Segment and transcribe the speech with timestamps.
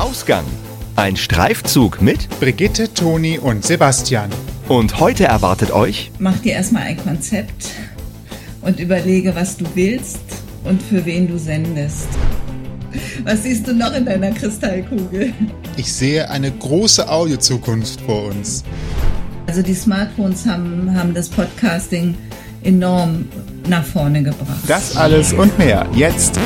[0.00, 0.46] Ausgang.
[0.96, 4.30] Ein Streifzug mit Brigitte, Toni und Sebastian.
[4.66, 7.68] und heute erwartet euch Mach dir erstmal ein Konzept
[8.62, 10.22] und überlege, was du willst
[10.64, 12.08] und für wen du sendest.
[13.24, 15.34] Was siehst du noch in deiner Kristallkugel?
[15.76, 18.64] Ich sehe eine große Audiozukunft vor uns.
[19.46, 22.16] Also die Smartphones haben, haben das Podcasting
[22.62, 23.28] enorm
[23.68, 24.60] nach vorne gebracht.
[24.66, 26.38] Das alles und mehr jetzt.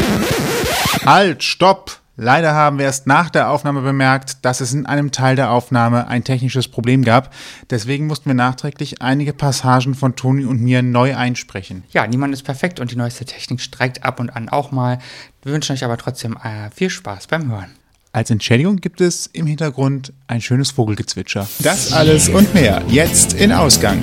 [1.07, 2.04] Halt, stopp!
[2.17, 6.07] Leider haben wir erst nach der Aufnahme bemerkt, dass es in einem Teil der Aufnahme
[6.07, 7.35] ein technisches Problem gab.
[7.71, 11.83] Deswegen mussten wir nachträglich einige Passagen von Toni und mir neu einsprechen.
[11.91, 15.01] Ja, niemand ist perfekt und die neueste Technik streikt ab und an auch mal.
[15.43, 17.73] Wir wünschen euch aber trotzdem äh, viel Spaß beim Hören.
[18.13, 21.49] Als Entschädigung gibt es im Hintergrund ein schönes Vogelgezwitscher.
[21.59, 24.01] Das alles und mehr jetzt in Ausgang.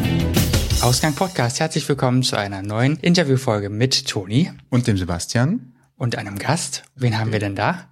[0.81, 5.71] Ausgang Podcast, herzlich willkommen zu einer neuen Interviewfolge mit Toni Und dem Sebastian?
[5.95, 6.83] und einem Gast.
[6.95, 7.87] Wen haben wir denn da?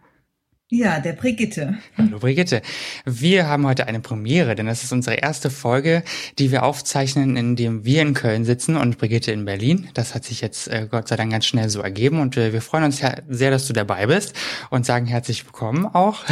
[0.72, 1.80] Ja, der Brigitte.
[1.98, 2.62] Hallo Brigitte.
[3.04, 6.04] Wir haben heute eine Premiere, denn das ist unsere erste Folge,
[6.38, 9.90] die wir aufzeichnen, indem wir in Köln sitzen und Brigitte in Berlin.
[9.96, 12.62] Das hat sich jetzt äh, Gott sei Dank ganz schnell so ergeben und äh, wir
[12.62, 14.36] freuen uns sehr, dass du dabei bist
[14.70, 16.24] und sagen herzlich willkommen auch.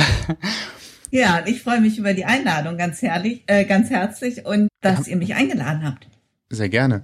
[1.09, 5.15] Ja, ich freue mich über die Einladung ganz herrlich, äh, ganz herzlich und dass ihr
[5.15, 6.05] mich eingeladen habt.
[6.49, 7.03] Sehr gerne.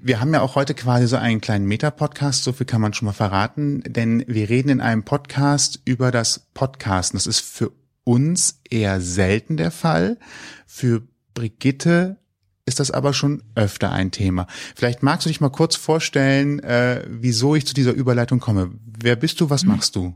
[0.00, 3.06] Wir haben ja auch heute quasi so einen kleinen Meta-Podcast, so viel kann man schon
[3.06, 7.16] mal verraten, denn wir reden in einem Podcast über das Podcasten.
[7.16, 7.72] Das ist für
[8.04, 10.16] uns eher selten der Fall.
[10.64, 11.02] Für
[11.34, 12.18] Brigitte
[12.66, 14.46] ist das aber schon öfter ein Thema.
[14.76, 18.70] Vielleicht magst du dich mal kurz vorstellen, äh, wieso ich zu dieser Überleitung komme.
[19.00, 20.14] Wer bist du, was machst du?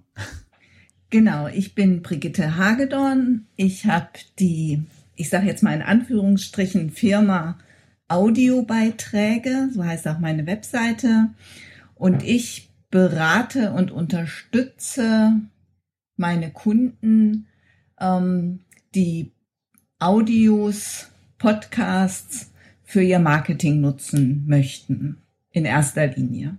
[1.10, 3.46] Genau, ich bin Brigitte Hagedorn.
[3.56, 4.84] Ich habe die,
[5.16, 7.58] ich sage jetzt mal in Anführungsstrichen, Firma
[8.12, 11.30] Audiobeiträge, so heißt auch meine Webseite.
[11.94, 15.32] Und ich berate und unterstütze
[16.16, 17.46] meine Kunden,
[17.98, 18.60] ähm,
[18.94, 19.32] die
[19.98, 22.52] Audios, Podcasts
[22.84, 25.16] für ihr Marketing nutzen möchten,
[25.50, 26.58] in erster Linie.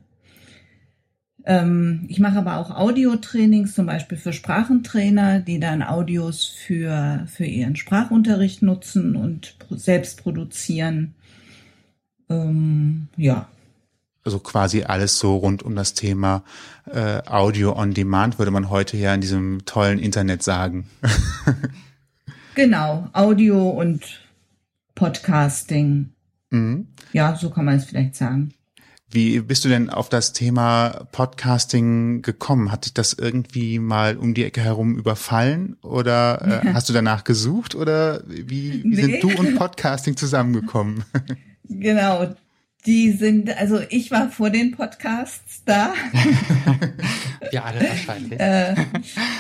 [1.46, 7.46] Ähm, ich mache aber auch Audiotrainings, zum Beispiel für Sprachentrainer, die dann Audios für, für
[7.46, 11.14] ihren Sprachunterricht nutzen und selbst produzieren.
[12.42, 13.48] Ähm, ja,
[14.26, 16.44] Also quasi alles so rund um das Thema
[16.92, 20.88] äh, Audio on Demand, würde man heute ja in diesem tollen Internet sagen.
[22.56, 24.22] genau, Audio und
[24.96, 26.10] Podcasting.
[26.52, 26.88] Mhm.
[27.14, 28.54] Ja, so kann man es vielleicht sagen.
[29.10, 32.72] Wie bist du denn auf das Thema Podcasting gekommen?
[32.72, 37.24] Hat dich das irgendwie mal um die Ecke herum überfallen oder äh, hast du danach
[37.24, 38.96] gesucht oder wie, wie Nee.
[38.96, 41.04] sind du und Podcasting zusammengekommen?
[41.70, 42.34] Genau.
[42.86, 45.94] Die sind, also ich war vor den Podcasts da.
[47.52, 48.40] Wir alle wahrscheinlich.
[48.40, 48.76] Äh,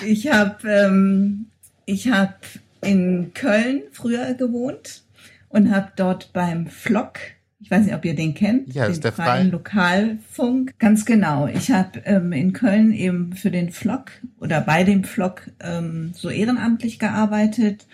[0.06, 1.48] ich habe ähm,
[1.86, 2.40] ich hab
[2.82, 5.04] in Köln früher gewohnt
[5.50, 7.20] und habe dort beim Flock,
[7.60, 10.78] ich weiß nicht, ob ihr den kennt, Ja, den ist der freien Frei- Lokalfunk.
[10.80, 11.48] Ganz genau.
[11.48, 16.30] Ich habe ähm, in Köln eben für den Flock oder bei dem Flock ähm, so
[16.30, 17.88] ehrenamtlich gearbeitet,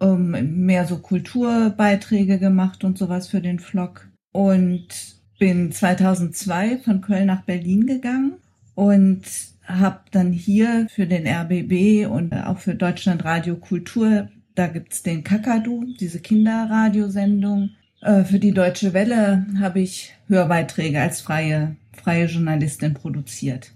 [0.00, 4.88] ähm, mehr so Kulturbeiträge gemacht und sowas für den Flock und
[5.38, 8.34] bin 2002 von Köln nach Berlin gegangen
[8.74, 9.22] und
[9.64, 15.84] habe dann hier für den RBB und auch für Deutschlandradio Kultur, da gibt's den Kakadu,
[15.98, 17.70] diese Kinderradiosendung.
[18.00, 23.72] Äh, Für die Deutsche Welle habe ich Hörbeiträge als freie, freie Journalistin produziert.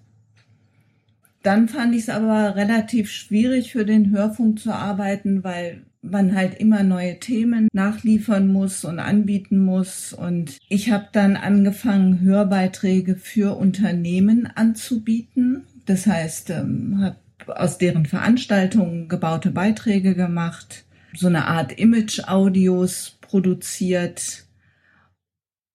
[1.42, 6.54] Dann fand ich es aber relativ schwierig für den Hörfunk zu arbeiten, weil man halt
[6.54, 10.12] immer neue Themen nachliefern muss und anbieten muss.
[10.12, 15.65] Und ich habe dann angefangen, Hörbeiträge für Unternehmen anzubieten.
[15.87, 17.16] Das heißt, ähm, habe
[17.60, 20.84] aus deren Veranstaltungen gebaute Beiträge gemacht,
[21.15, 24.44] so eine Art Image-Audios produziert,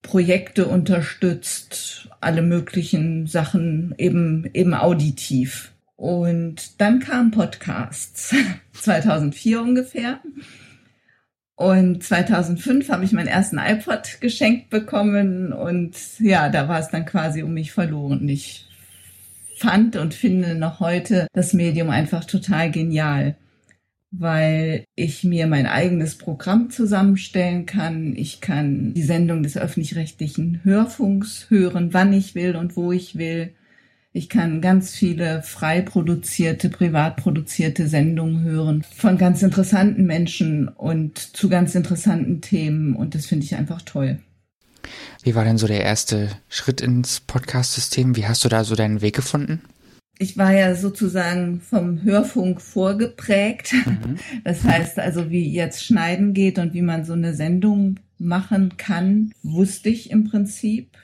[0.02, 5.72] Projekte unterstützt, alle möglichen Sachen eben, eben auditiv.
[6.00, 8.34] Und dann kamen Podcasts,
[8.74, 10.22] 2004 ungefähr.
[11.56, 17.06] Und 2005 habe ich meinen ersten iPod geschenkt bekommen und ja, da war es dann
[17.06, 18.30] quasi um mich verloren.
[18.30, 18.66] Ich
[19.58, 23.36] fand und finde noch heute das Medium einfach total genial,
[24.10, 28.16] weil ich mir mein eigenes Programm zusammenstellen kann.
[28.16, 33.54] Ich kann die Sendung des öffentlich-rechtlichen Hörfunks hören, wann ich will und wo ich will.
[34.12, 41.18] Ich kann ganz viele frei produzierte, privat produzierte Sendungen hören von ganz interessanten Menschen und
[41.20, 44.20] zu ganz interessanten Themen und das finde ich einfach toll.
[45.22, 48.16] Wie war denn so der erste Schritt ins Podcast-System?
[48.16, 49.62] Wie hast du da so deinen Weg gefunden?
[50.22, 53.74] ich war ja sozusagen vom Hörfunk vorgeprägt.
[53.74, 54.18] Mhm.
[54.44, 59.32] Das heißt also, wie jetzt schneiden geht und wie man so eine Sendung machen kann,
[59.44, 60.98] wusste ich im Prinzip.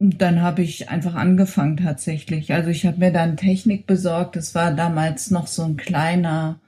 [0.00, 2.52] Und dann habe ich einfach angefangen tatsächlich.
[2.52, 4.36] Also ich habe mir dann Technik besorgt.
[4.36, 6.60] Es war damals noch so ein kleiner,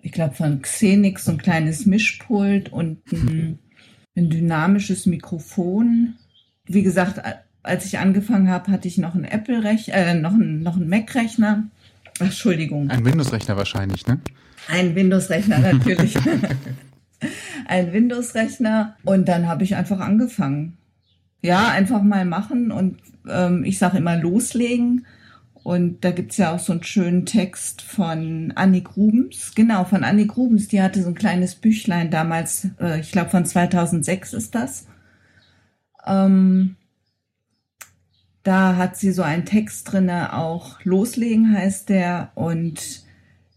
[0.00, 3.58] ich glaube von Xenix, so ein kleines Mischpult und ein,
[4.16, 6.14] ein dynamisches Mikrofon.
[6.64, 7.20] Wie gesagt,
[7.64, 11.64] als ich angefangen habe, hatte ich noch einen Apple-Rechner, äh, noch einen, noch einen Mac-Rechner.
[12.20, 12.88] Entschuldigung.
[12.88, 14.20] Ein Windows-Rechner wahrscheinlich, ne?
[14.68, 16.14] Ein Windows-Rechner natürlich.
[17.66, 18.96] ein Windows-Rechner.
[19.04, 20.76] Und dann habe ich einfach angefangen
[21.42, 22.98] ja, einfach mal machen und
[23.28, 25.06] ähm, ich sage immer loslegen.
[25.62, 29.52] Und da gibt's ja auch so einen schönen Text von Annik Rubens.
[29.54, 30.68] Genau, von Annik Rubens.
[30.68, 34.86] Die hatte so ein kleines Büchlein damals, äh, ich glaube von 2006 ist das.
[36.06, 36.76] Ähm,
[38.42, 42.32] da hat sie so einen Text drinne, auch Loslegen heißt der.
[42.34, 43.04] Und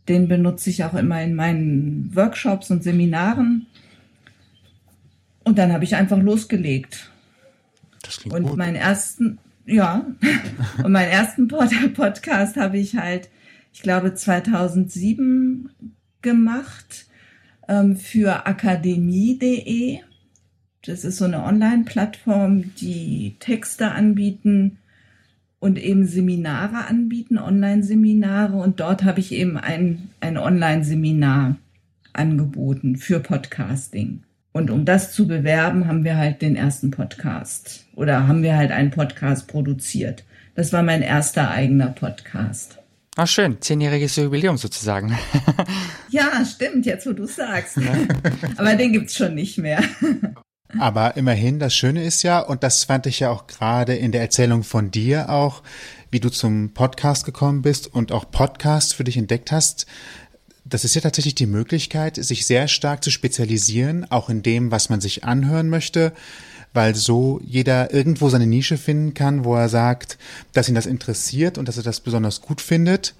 [0.09, 3.67] den benutze ich auch immer in meinen Workshops und Seminaren.
[5.45, 7.12] Und dann habe ich einfach losgelegt.
[8.13, 8.57] Das klingt und gut.
[8.57, 10.05] meinen ersten, ja,
[10.83, 13.29] und meinen ersten Pod Podcast habe ich halt,
[13.73, 15.71] ich glaube, 2007
[16.21, 17.07] gemacht
[17.67, 19.99] ähm, für akademie.de.
[20.85, 24.77] Das ist so eine Online-Plattform, die Texte anbieten
[25.59, 28.57] und eben Seminare anbieten, Online-Seminare.
[28.57, 31.55] Und dort habe ich eben ein, ein Online-Seminar
[32.11, 34.23] angeboten für Podcasting.
[34.53, 38.71] Und um das zu bewerben, haben wir halt den ersten Podcast oder haben wir halt
[38.71, 40.23] einen Podcast produziert.
[40.53, 42.77] Das war mein erster eigener Podcast.
[43.15, 43.59] Ah, schön.
[43.61, 45.17] Zehnjähriges Jubiläum sozusagen.
[46.09, 47.79] ja, stimmt, jetzt wo du sagst.
[48.57, 49.83] Aber den gibt's schon nicht mehr.
[50.79, 54.21] Aber immerhin, das Schöne ist ja, und das fand ich ja auch gerade in der
[54.21, 55.63] Erzählung von dir auch,
[56.09, 59.87] wie du zum Podcast gekommen bist und auch Podcast für dich entdeckt hast,
[60.73, 64.89] das ist ja tatsächlich die Möglichkeit, sich sehr stark zu spezialisieren, auch in dem, was
[64.89, 66.13] man sich anhören möchte,
[66.73, 70.17] weil so jeder irgendwo seine Nische finden kann, wo er sagt,
[70.51, 73.13] dass ihn das interessiert und dass er das besonders gut findet.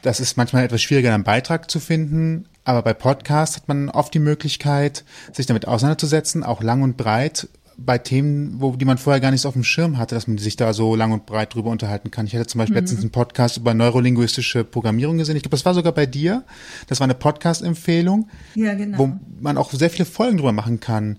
[0.00, 4.14] Das ist manchmal etwas schwieriger, einen Beitrag zu finden, aber bei Podcasts hat man oft
[4.14, 5.04] die Möglichkeit,
[5.34, 7.48] sich damit auseinanderzusetzen, auch lang und breit
[7.80, 10.36] bei Themen, wo, die man vorher gar nicht so auf dem Schirm hatte, dass man
[10.36, 12.26] sich da so lang und breit drüber unterhalten kann.
[12.26, 12.80] Ich hatte zum Beispiel mhm.
[12.80, 15.36] letztens einen Podcast über neurolinguistische Programmierung gesehen.
[15.36, 16.44] Ich glaube, das war sogar bei dir.
[16.88, 18.98] Das war eine Podcast-Empfehlung, ja, genau.
[18.98, 21.18] wo man auch sehr viele Folgen drüber machen kann.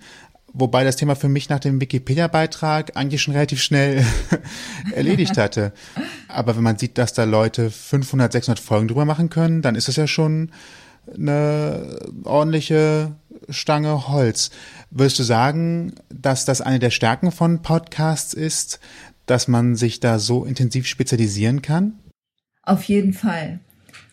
[0.51, 4.05] Wobei das Thema für mich nach dem Wikipedia-Beitrag eigentlich schon relativ schnell
[4.93, 5.71] erledigt hatte.
[6.27, 9.87] Aber wenn man sieht, dass da Leute 500, 600 Folgen drüber machen können, dann ist
[9.87, 10.51] das ja schon
[11.15, 13.15] eine ordentliche
[13.49, 14.51] Stange Holz.
[14.91, 18.79] Würdest du sagen, dass das eine der Stärken von Podcasts ist,
[19.25, 21.99] dass man sich da so intensiv spezialisieren kann?
[22.63, 23.59] Auf jeden Fall.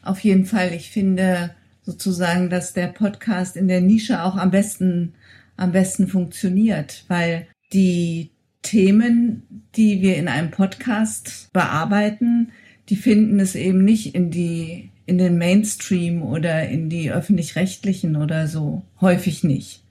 [0.03, 0.73] Auf jeden Fall.
[0.73, 5.15] Ich finde sozusagen, dass der Podcast in der Nische auch am besten,
[5.57, 8.31] am besten funktioniert, weil die
[8.63, 12.53] Themen, die wir in einem Podcast bearbeiten,
[12.89, 18.49] die finden es eben nicht in die in den Mainstream oder in die öffentlich-rechtlichen oder
[18.49, 18.83] so.
[19.01, 19.83] Häufig nicht.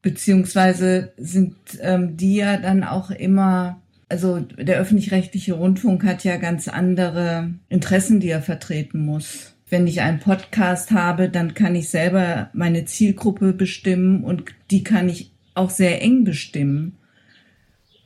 [0.00, 6.68] Beziehungsweise sind ähm, die ja dann auch immer, also der öffentlich-rechtliche Rundfunk hat ja ganz
[6.68, 9.54] andere Interessen, die er vertreten muss.
[9.68, 15.08] Wenn ich einen Podcast habe, dann kann ich selber meine Zielgruppe bestimmen und die kann
[15.08, 16.96] ich auch sehr eng bestimmen.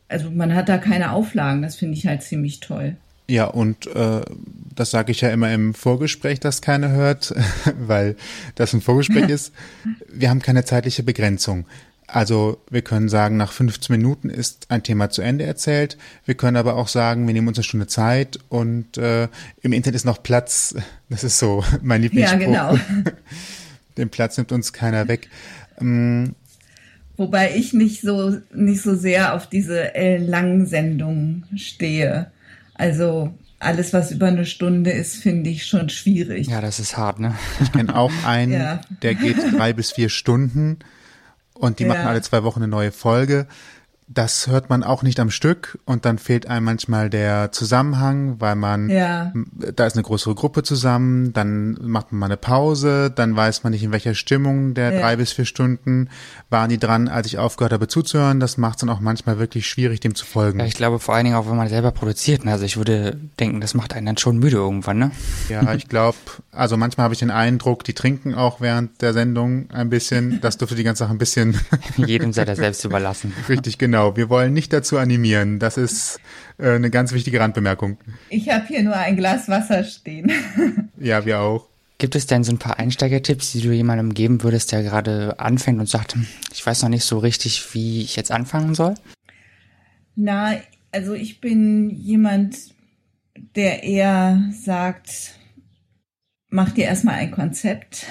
[0.08, 2.96] Also man hat da keine Auflagen, das finde ich halt ziemlich toll.
[3.26, 4.20] Ja, und äh,
[4.74, 7.34] das sage ich ja immer im Vorgespräch, dass keiner hört,
[7.78, 8.16] weil
[8.54, 9.52] das ein Vorgespräch ist.
[10.12, 11.66] Wir haben keine zeitliche Begrenzung.
[12.06, 15.96] Also wir können sagen, nach 15 Minuten ist ein Thema zu Ende erzählt.
[16.26, 19.28] Wir können aber auch sagen, wir nehmen uns eine Stunde Zeit und äh,
[19.62, 20.74] im Internet ist noch Platz.
[21.10, 22.40] Das ist so mein Lieblingsspruch.
[22.52, 22.78] Ja, genau.
[23.96, 25.28] Den Platz nimmt uns keiner weg.
[25.80, 26.34] Ähm,
[27.16, 32.32] Wobei ich nicht so nicht so sehr auf diese äh, langen Sendungen stehe.
[32.74, 36.48] Also alles, was über eine Stunde ist, finde ich schon schwierig.
[36.48, 37.34] Ja, das ist hart, ne?
[37.60, 38.80] Ich kenne auch einen, ja.
[39.02, 40.78] der geht drei bis vier Stunden
[41.54, 41.90] und die ja.
[41.90, 43.46] machen alle zwei Wochen eine neue Folge
[44.06, 48.54] das hört man auch nicht am Stück und dann fehlt einem manchmal der Zusammenhang, weil
[48.54, 49.32] man, ja.
[49.74, 53.72] da ist eine größere Gruppe zusammen, dann macht man mal eine Pause, dann weiß man
[53.72, 55.00] nicht, in welcher Stimmung der ja.
[55.00, 56.10] drei bis vier Stunden
[56.50, 58.40] waren die dran, als ich aufgehört habe zuzuhören.
[58.40, 60.60] Das macht es dann auch manchmal wirklich schwierig, dem zu folgen.
[60.60, 62.44] Ja, ich glaube vor allen Dingen auch, wenn man selber produziert.
[62.44, 62.52] Ne?
[62.52, 65.10] Also ich würde denken, das macht einen dann schon müde irgendwann, ne?
[65.48, 66.18] Ja, ich glaube,
[66.52, 70.40] also manchmal habe ich den Eindruck, die trinken auch während der Sendung ein bisschen.
[70.42, 71.58] Das dürfte die ganze Sache ein bisschen.
[71.96, 73.32] Jedem sei da selbst überlassen.
[73.48, 75.60] Richtig, genau Genau, wir wollen nicht dazu animieren.
[75.60, 76.18] Das ist
[76.58, 77.96] äh, eine ganz wichtige Randbemerkung.
[78.28, 80.32] Ich habe hier nur ein Glas Wasser stehen.
[80.98, 81.68] ja, wir auch.
[81.98, 85.78] Gibt es denn so ein paar Einsteigertipps, die du jemandem geben würdest, der gerade anfängt
[85.78, 86.16] und sagt,
[86.52, 88.94] ich weiß noch nicht so richtig, wie ich jetzt anfangen soll?
[90.16, 90.56] Na,
[90.90, 92.56] also ich bin jemand,
[93.54, 95.38] der eher sagt,
[96.48, 98.06] mach dir erstmal ein Konzept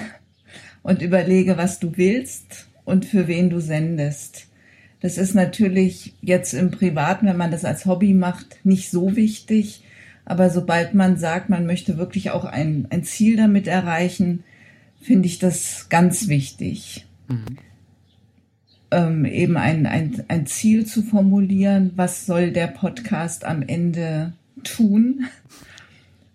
[0.82, 4.46] und überlege, was du willst und für wen du sendest.
[5.04, 9.82] Das ist natürlich jetzt im Privaten, wenn man das als Hobby macht, nicht so wichtig.
[10.24, 14.44] Aber sobald man sagt, man möchte wirklich auch ein, ein Ziel damit erreichen,
[15.02, 17.04] finde ich das ganz wichtig.
[17.28, 17.58] Mhm.
[18.90, 24.32] Ähm, eben ein, ein, ein Ziel zu formulieren, was soll der Podcast am Ende
[24.62, 25.26] tun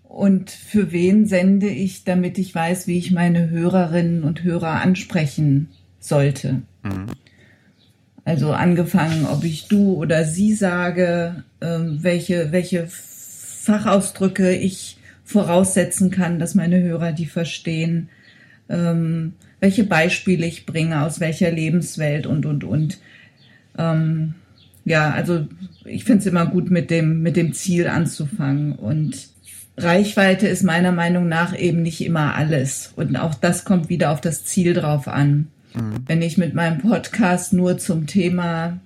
[0.04, 5.70] und für wen sende ich, damit ich weiß, wie ich meine Hörerinnen und Hörer ansprechen
[6.00, 6.62] sollte.
[6.84, 7.08] Mhm.
[8.30, 16.38] Also angefangen, ob ich du oder sie sage, ähm, welche, welche Fachausdrücke ich voraussetzen kann,
[16.38, 18.10] dass meine Hörer die verstehen,
[18.70, 23.00] ähm, welche Beispiele ich bringe, aus welcher Lebenswelt und, und, und.
[23.80, 24.36] Ähm,
[24.86, 25.48] ja, also
[25.86, 28.74] ich finde es immer gut, mit dem, mit dem Ziel anzufangen.
[28.74, 29.30] Und
[29.76, 32.94] Reichweite ist meiner Meinung nach eben nicht immer alles.
[32.96, 35.48] Und auch das kommt wieder auf das Ziel drauf an.
[35.80, 36.04] Mhm.
[36.06, 38.80] Wenn ich mit meinem Podcast nur zum Thema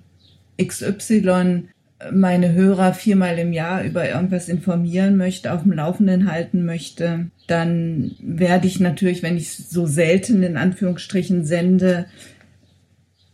[0.62, 1.68] XY
[2.12, 8.12] meine Hörer viermal im Jahr über irgendwas informieren möchte, auf dem Laufenden halten möchte, dann
[8.20, 12.06] werde ich natürlich, wenn ich so selten in Anführungsstrichen sende,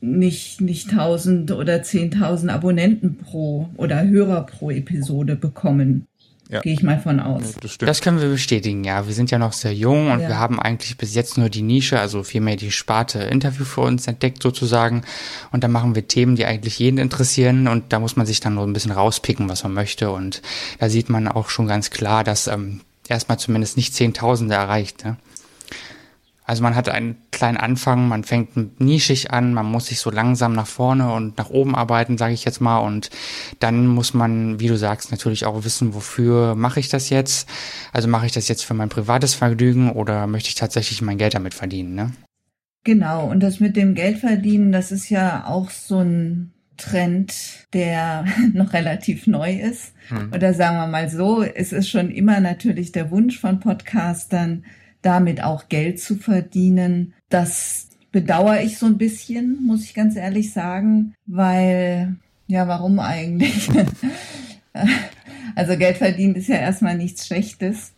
[0.01, 6.07] nicht, nicht tausend oder zehntausend Abonnenten pro oder Hörer pro Episode bekommen.
[6.51, 6.61] Ja.
[6.63, 7.55] Gehe ich mal von aus.
[7.61, 9.07] Das, das, können wir bestätigen, ja.
[9.07, 10.29] Wir sind ja noch sehr jung und ja.
[10.29, 14.09] wir haben eigentlich bis jetzt nur die Nische, also vielmehr die Sparte Interview für uns
[14.09, 15.03] entdeckt sozusagen.
[15.53, 18.55] Und da machen wir Themen, die eigentlich jeden interessieren und da muss man sich dann
[18.55, 20.11] nur ein bisschen rauspicken, was man möchte.
[20.11, 20.43] Und
[20.81, 25.05] da sieht man auch schon ganz klar, dass ähm, erstmal zumindest nicht Zehntausende erreicht.
[25.05, 25.19] Ne?
[26.51, 30.53] Also man hat einen kleinen Anfang, man fängt nischig an, man muss sich so langsam
[30.53, 32.79] nach vorne und nach oben arbeiten, sage ich jetzt mal.
[32.79, 33.09] Und
[33.61, 37.49] dann muss man, wie du sagst, natürlich auch wissen, wofür mache ich das jetzt.
[37.93, 41.35] Also mache ich das jetzt für mein privates Vergnügen oder möchte ich tatsächlich mein Geld
[41.35, 42.11] damit verdienen, ne?
[42.83, 47.33] Genau, und das mit dem Geldverdienen, das ist ja auch so ein Trend,
[47.75, 49.93] der noch relativ neu ist.
[50.09, 50.33] Hm.
[50.35, 54.65] Oder sagen wir mal so, es ist schon immer natürlich der Wunsch von Podcastern,
[55.03, 57.15] damit auch Geld zu verdienen.
[57.29, 62.17] Das bedauere ich so ein bisschen, muss ich ganz ehrlich sagen, weil,
[62.47, 63.69] ja, warum eigentlich?
[65.55, 67.93] also Geld verdienen ist ja erstmal nichts Schlechtes.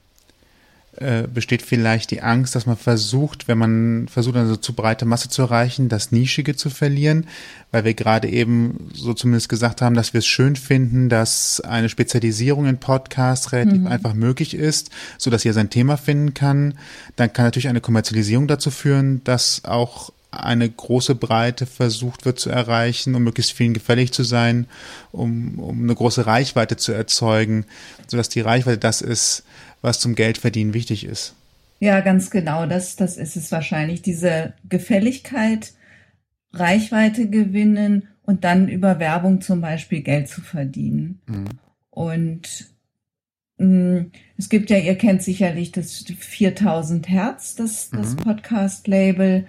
[0.98, 5.06] Äh, besteht vielleicht die Angst, dass man versucht, wenn man versucht, eine so zu breite
[5.06, 7.28] Masse zu erreichen, das Nischige zu verlieren,
[7.70, 11.88] weil wir gerade eben so zumindest gesagt haben, dass wir es schön finden, dass eine
[11.88, 13.86] Spezialisierung in Podcasts relativ mhm.
[13.86, 16.74] einfach möglich ist, so dass jeder sein Thema finden kann.
[17.16, 22.50] Dann kann natürlich eine Kommerzialisierung dazu führen, dass auch eine große Breite versucht wird zu
[22.50, 24.66] erreichen, um möglichst vielen gefällig zu sein,
[25.10, 27.64] um, um eine große Reichweite zu erzeugen,
[28.08, 29.44] sodass die Reichweite das ist,
[29.82, 31.34] was zum Geldverdienen wichtig ist.
[31.80, 32.66] Ja, ganz genau.
[32.66, 34.02] Das, das ist es wahrscheinlich.
[34.02, 35.72] Diese Gefälligkeit,
[36.52, 41.20] Reichweite gewinnen und dann über Werbung zum Beispiel Geld zu verdienen.
[41.26, 41.48] Mhm.
[41.90, 42.70] Und
[43.58, 48.16] mh, mm, es gibt ja, ihr kennt sicherlich das 4000 Hertz, das, das mhm.
[48.18, 49.48] Podcast-Label.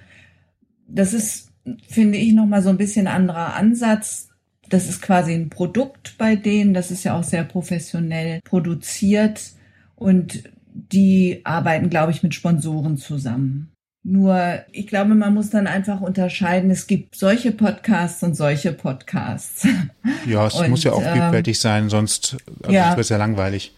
[0.88, 1.52] Das ist,
[1.88, 4.30] finde ich, nochmal so ein bisschen anderer Ansatz.
[4.70, 6.74] Das ist quasi ein Produkt bei denen.
[6.74, 9.52] Das ist ja auch sehr professionell produziert.
[10.04, 10.44] Und
[10.74, 13.72] die arbeiten, glaube ich, mit Sponsoren zusammen.
[14.04, 19.68] Nur, ich glaube, man muss dann einfach unterscheiden, es gibt solche Podcasts und solche Podcasts.
[20.26, 23.18] Ja, es und, muss ja auch ähm, vielfältig sein, sonst also ja, wird es ja
[23.18, 23.74] langweilig.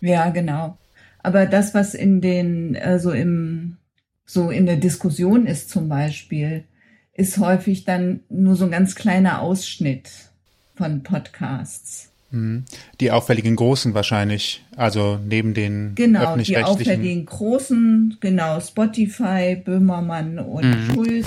[0.00, 0.76] Ja, genau.
[1.22, 3.76] Aber das, was in den, also im,
[4.24, 6.64] so in der Diskussion ist zum Beispiel,
[7.12, 10.10] ist häufig dann nur so ein ganz kleiner Ausschnitt
[10.74, 12.10] von Podcasts.
[12.34, 12.64] Mhm.
[13.00, 16.78] Die auffälligen Großen wahrscheinlich, also neben den genau, öffentlich-rechtlichen.
[16.78, 20.92] Die auffälligen Großen, genau, Spotify, Böhmermann und mhm.
[20.92, 21.26] Schulz,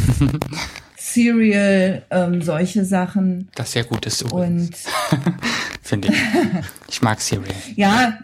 [0.97, 3.47] Serial, ähm, solche Sachen.
[3.55, 4.71] Das sehr gut ist Und
[5.81, 6.15] finde ich.
[6.89, 7.55] Ich mag Serial.
[7.75, 8.19] Ja,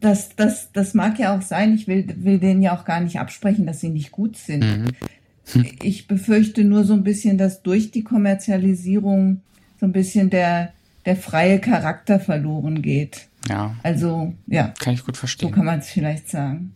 [0.00, 1.74] das, das, das mag ja auch sein.
[1.74, 4.64] Ich will, will denen ja auch gar nicht absprechen, dass sie nicht gut sind.
[4.64, 5.66] Mhm.
[5.82, 9.40] Ich befürchte nur so ein bisschen, dass durch die Kommerzialisierung
[9.80, 10.72] so ein bisschen der
[11.08, 13.28] der freie Charakter verloren geht.
[13.48, 13.74] Ja.
[13.82, 14.74] Also, ja.
[14.78, 15.48] Kann ich gut verstehen.
[15.48, 16.74] So kann man es vielleicht sagen.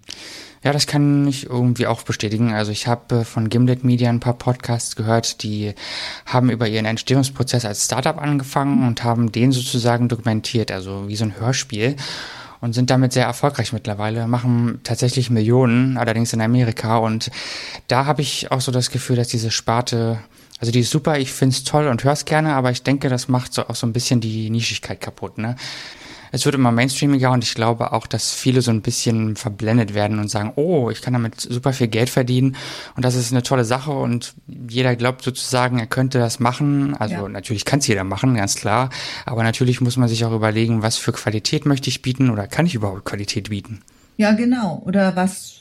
[0.64, 2.54] Ja, das kann ich irgendwie auch bestätigen.
[2.54, 5.74] Also ich habe von Gimlet Media ein paar Podcasts gehört, die
[6.24, 11.24] haben über ihren Entstehungsprozess als Startup angefangen und haben den sozusagen dokumentiert, also wie so
[11.24, 11.96] ein Hörspiel
[12.62, 16.96] und sind damit sehr erfolgreich mittlerweile, machen tatsächlich Millionen, allerdings in Amerika.
[16.96, 17.30] Und
[17.88, 20.20] da habe ich auch so das Gefühl, dass diese Sparte,
[20.62, 23.52] also die ist super, ich find's toll und hör's gerne, aber ich denke, das macht
[23.52, 25.36] so auch so ein bisschen die Nischigkeit kaputt.
[25.36, 25.56] Ne?
[26.32, 30.18] es wird immer mainstreamiger und ich glaube auch, dass viele so ein bisschen verblendet werden
[30.18, 32.56] und sagen, oh, ich kann damit super viel Geld verdienen
[32.96, 36.96] und das ist eine tolle Sache und jeder glaubt sozusagen, er könnte das machen.
[36.96, 37.28] Also ja.
[37.28, 38.88] natürlich kann es jeder machen, ganz klar,
[39.26, 42.64] aber natürlich muss man sich auch überlegen, was für Qualität möchte ich bieten oder kann
[42.64, 43.82] ich überhaupt Qualität bieten?
[44.16, 44.82] Ja, genau.
[44.86, 45.60] Oder was,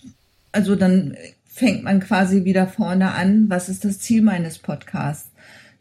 [0.53, 1.17] also dann
[1.53, 5.31] fängt man quasi wieder vorne an, was ist das Ziel meines Podcasts?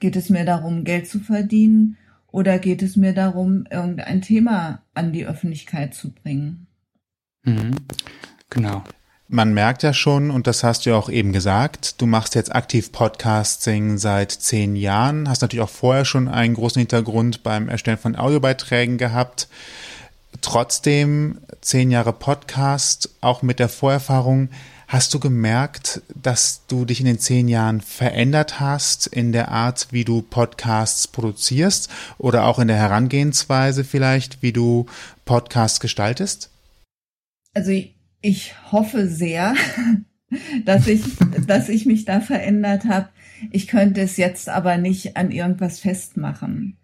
[0.00, 1.96] Geht es mir darum, Geld zu verdienen?
[2.32, 6.66] Oder geht es mir darum, irgendein Thema an die Öffentlichkeit zu bringen?
[7.44, 7.76] Mhm.
[8.50, 8.82] Genau.
[9.28, 12.52] Man merkt ja schon, und das hast du ja auch eben gesagt, du machst jetzt
[12.52, 17.98] aktiv Podcasting seit zehn Jahren, hast natürlich auch vorher schon einen großen Hintergrund beim Erstellen
[17.98, 19.48] von Audiobeiträgen gehabt.
[20.40, 24.48] Trotzdem zehn Jahre Podcast, auch mit der Vorerfahrung,
[24.90, 29.86] Hast du gemerkt, dass du dich in den zehn Jahren verändert hast in der Art,
[29.92, 34.86] wie du Podcasts produzierst oder auch in der Herangehensweise vielleicht, wie du
[35.24, 36.50] Podcasts gestaltest?
[37.54, 39.54] Also ich, ich hoffe sehr,
[40.64, 41.04] dass ich,
[41.46, 43.10] dass ich mich da verändert habe.
[43.52, 46.78] Ich könnte es jetzt aber nicht an irgendwas festmachen.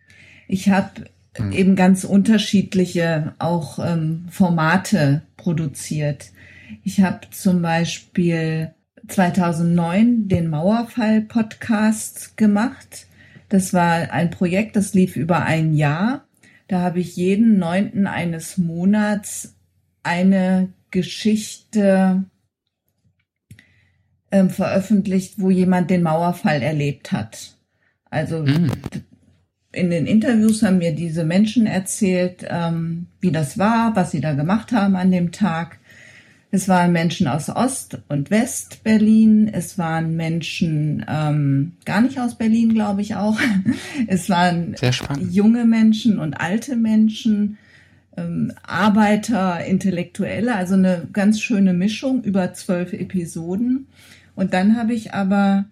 [0.46, 1.52] Ich habe hm.
[1.52, 6.32] eben ganz unterschiedliche auch ähm, Formate produziert.
[6.82, 8.72] Ich habe zum Beispiel
[9.08, 13.06] 2009 den Mauerfall-Podcast gemacht.
[13.48, 16.24] Das war ein Projekt, das lief über ein Jahr.
[16.68, 19.54] Da habe ich jeden neunten eines Monats
[20.02, 22.24] eine Geschichte
[24.30, 27.56] ähm, veröffentlicht, wo jemand den Mauerfall erlebt hat.
[28.10, 28.72] Also mhm.
[29.76, 34.32] In den Interviews haben mir diese Menschen erzählt, ähm, wie das war, was sie da
[34.32, 35.78] gemacht haben an dem Tag.
[36.50, 39.50] Es waren Menschen aus Ost- und West-Berlin.
[39.52, 43.38] Es waren Menschen ähm, gar nicht aus Berlin, glaube ich auch.
[44.06, 44.74] Es waren
[45.28, 47.58] junge Menschen und alte Menschen,
[48.16, 53.88] ähm, Arbeiter, Intellektuelle, also eine ganz schöne Mischung über zwölf Episoden.
[54.34, 55.66] Und dann habe ich aber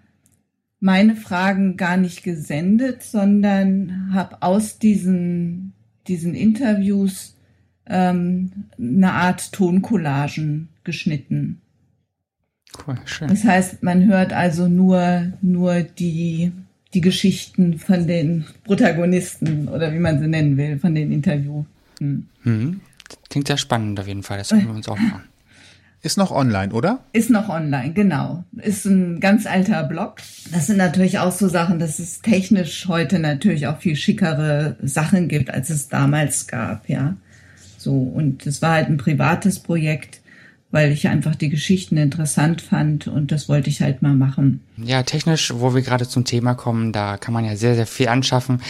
[0.84, 5.72] meine Fragen gar nicht gesendet, sondern habe aus diesen,
[6.08, 7.38] diesen Interviews
[7.86, 11.62] ähm, eine Art Toncollagen geschnitten.
[12.86, 13.28] Cool, schön.
[13.28, 16.52] Das heißt, man hört also nur, nur die,
[16.92, 21.64] die Geschichten von den Protagonisten oder wie man sie nennen will, von den Interviews.
[21.98, 22.80] Mhm.
[23.30, 25.22] Klingt sehr spannend auf jeden Fall, das können wir uns auch machen.
[26.04, 26.98] Ist noch online, oder?
[27.14, 28.44] Ist noch online, genau.
[28.58, 30.16] Ist ein ganz alter Blog.
[30.52, 35.28] Das sind natürlich auch so Sachen, dass es technisch heute natürlich auch viel schickere Sachen
[35.28, 37.16] gibt, als es damals gab, ja.
[37.78, 40.20] So, und es war halt ein privates Projekt
[40.74, 44.60] weil ich einfach die Geschichten interessant fand und das wollte ich halt mal machen.
[44.76, 48.08] Ja, technisch, wo wir gerade zum Thema kommen, da kann man ja sehr, sehr viel
[48.08, 48.60] anschaffen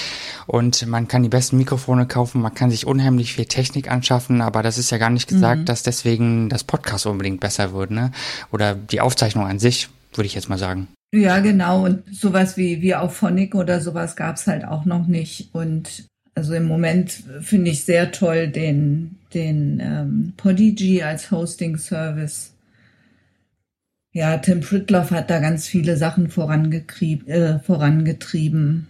[0.47, 4.63] und man kann die besten Mikrofone kaufen, man kann sich unheimlich viel Technik anschaffen, aber
[4.63, 5.65] das ist ja gar nicht gesagt, mhm.
[5.65, 8.13] dass deswegen das Podcast unbedingt besser wird, ne?
[8.53, 10.89] Oder die Aufzeichnung an sich, würde ich jetzt mal sagen.
[11.15, 11.87] Ja, genau.
[11.87, 15.55] Und sowas wie, wie auf Phonic oder sowas gab's halt auch noch nicht.
[15.55, 16.05] Und
[16.35, 22.53] also im Moment finde ich sehr toll den, den ähm, Podigy als Hosting-Service.
[24.13, 28.87] Ja, Tim Pritloff hat da ganz viele Sachen äh, vorangetrieben.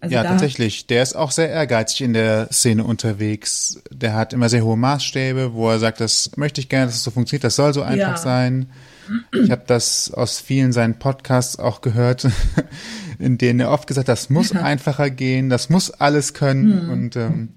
[0.00, 0.86] Also ja, tatsächlich.
[0.86, 3.82] Der ist auch sehr ehrgeizig in der Szene unterwegs.
[3.90, 7.04] Der hat immer sehr hohe Maßstäbe, wo er sagt, das möchte ich gerne, dass es
[7.04, 8.16] so funktioniert, das soll so einfach ja.
[8.16, 8.66] sein.
[9.32, 12.28] Ich habe das aus vielen seinen Podcasts auch gehört,
[13.18, 16.82] in denen er oft gesagt hat, das muss einfacher gehen, das muss alles können.
[16.82, 16.90] Hm.
[16.90, 17.48] Und ähm,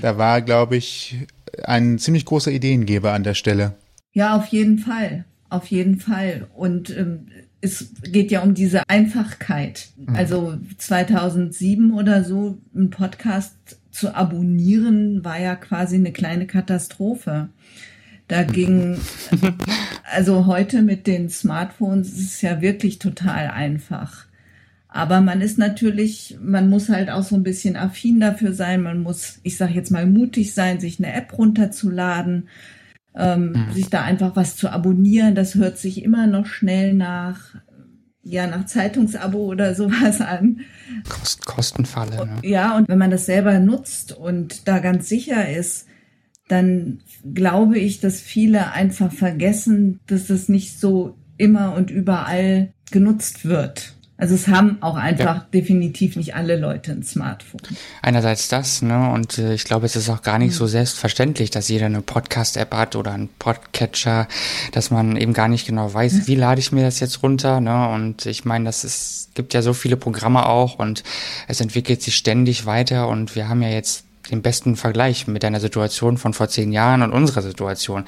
[0.00, 1.26] da war, glaube ich,
[1.64, 3.74] ein ziemlich großer Ideengeber an der Stelle.
[4.12, 5.24] Ja, auf jeden Fall.
[5.50, 6.48] Auf jeden Fall.
[6.54, 7.26] Und ähm,
[7.60, 9.88] es geht ja um diese Einfachkeit.
[9.96, 10.16] Mhm.
[10.16, 13.54] Also 2007 oder so, ein Podcast
[13.90, 17.48] zu abonnieren, war ja quasi eine kleine Katastrophe.
[18.28, 18.98] Da ging,
[20.04, 24.26] also heute mit den Smartphones ist es ja wirklich total einfach.
[24.88, 28.82] Aber man ist natürlich, man muss halt auch so ein bisschen affin dafür sein.
[28.82, 32.48] Man muss, ich sage jetzt mal, mutig sein, sich eine App runterzuladen,
[33.14, 33.72] ähm, mhm.
[33.72, 35.34] sich da einfach was zu abonnieren.
[35.34, 37.56] Das hört sich immer noch schnell nach.
[38.22, 40.60] ja nach Zeitungsabo oder sowas an.
[41.08, 42.26] Kost Kostenfalle.
[42.26, 42.38] Ne?
[42.42, 45.86] Ja, und wenn man das selber nutzt und da ganz sicher ist,
[46.48, 47.00] dann
[47.32, 53.94] glaube ich, dass viele einfach vergessen, dass das nicht so immer und überall genutzt wird.
[54.20, 55.46] Also es haben auch einfach ja.
[55.54, 57.60] definitiv nicht alle Leute ein Smartphone.
[58.02, 61.68] Einerseits das, ne, und äh, ich glaube, es ist auch gar nicht so selbstverständlich, dass
[61.70, 64.28] jeder eine Podcast-App hat oder einen Podcatcher,
[64.72, 67.88] dass man eben gar nicht genau weiß, wie lade ich mir das jetzt runter, ne,
[67.88, 71.02] und ich meine, das ist, gibt ja so viele Programme auch und
[71.48, 75.60] es entwickelt sich ständig weiter und wir haben ja jetzt den besten Vergleich mit deiner
[75.60, 78.04] Situation von vor zehn Jahren und unserer Situation.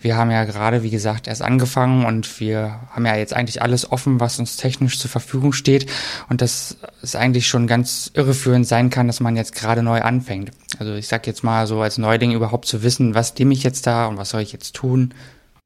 [0.00, 3.90] Wir haben ja gerade, wie gesagt, erst angefangen und wir haben ja jetzt eigentlich alles
[3.90, 5.86] offen, was uns technisch zur Verfügung steht
[6.28, 10.50] und dass es eigentlich schon ganz irreführend sein kann, dass man jetzt gerade neu anfängt.
[10.78, 13.86] Also ich sag jetzt mal so als Neuling überhaupt zu wissen, was nehme ich jetzt
[13.86, 15.14] da und was soll ich jetzt tun.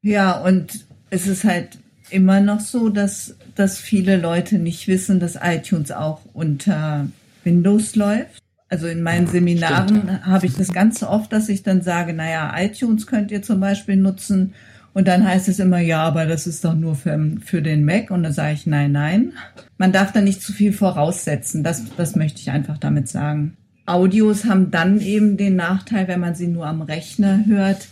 [0.03, 1.79] Ja, und es ist halt
[2.11, 7.09] immer noch so, dass, dass viele Leute nicht wissen, dass iTunes auch unter
[7.45, 8.43] Windows läuft.
[8.69, 13.07] Also in meinen Seminaren habe ich das ganz oft, dass ich dann sage, naja, iTunes
[13.07, 14.55] könnt ihr zum Beispiel nutzen.
[14.93, 18.11] Und dann heißt es immer, ja, aber das ist doch nur für, für den Mac.
[18.11, 19.33] Und dann sage ich, nein, nein.
[19.79, 21.63] Man darf da nicht zu viel voraussetzen.
[21.63, 23.57] Das, das möchte ich einfach damit sagen.
[23.85, 27.87] Audios haben dann eben den Nachteil, wenn man sie nur am Rechner hört,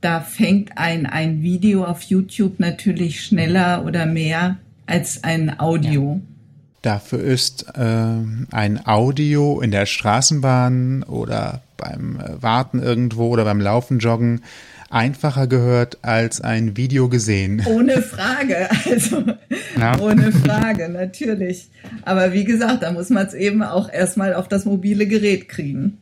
[0.00, 6.20] da fängt ein, ein Video auf YouTube natürlich schneller oder mehr als ein Audio.
[6.22, 6.35] Ja.
[6.86, 7.82] Dafür ist äh,
[8.52, 14.42] ein Audio in der Straßenbahn oder beim äh, Warten irgendwo oder beim Laufen, Joggen
[14.88, 17.64] einfacher gehört als ein Video gesehen.
[17.66, 19.24] Ohne Frage, also
[19.76, 19.98] ja.
[19.98, 21.70] ohne Frage, natürlich.
[22.04, 25.98] Aber wie gesagt, da muss man es eben auch erstmal auf das mobile Gerät kriegen.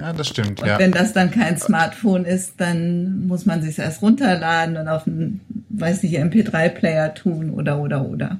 [0.00, 0.62] Ja, das stimmt.
[0.62, 0.78] Und ja.
[0.78, 5.42] wenn das dann kein Smartphone ist, dann muss man sich erst runterladen und auf einen,
[5.68, 8.38] weiß nicht, MP3-Player tun oder oder oder.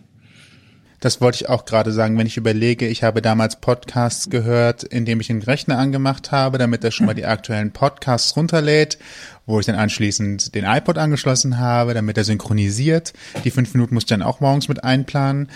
[1.00, 5.20] Das wollte ich auch gerade sagen, wenn ich überlege, ich habe damals Podcasts gehört, indem
[5.20, 8.98] ich den Rechner angemacht habe, damit er schon mal die aktuellen Podcasts runterlädt,
[9.46, 13.14] wo ich dann anschließend den iPod angeschlossen habe, damit er synchronisiert.
[13.44, 15.48] Die fünf Minuten musste ich dann auch morgens mit einplanen,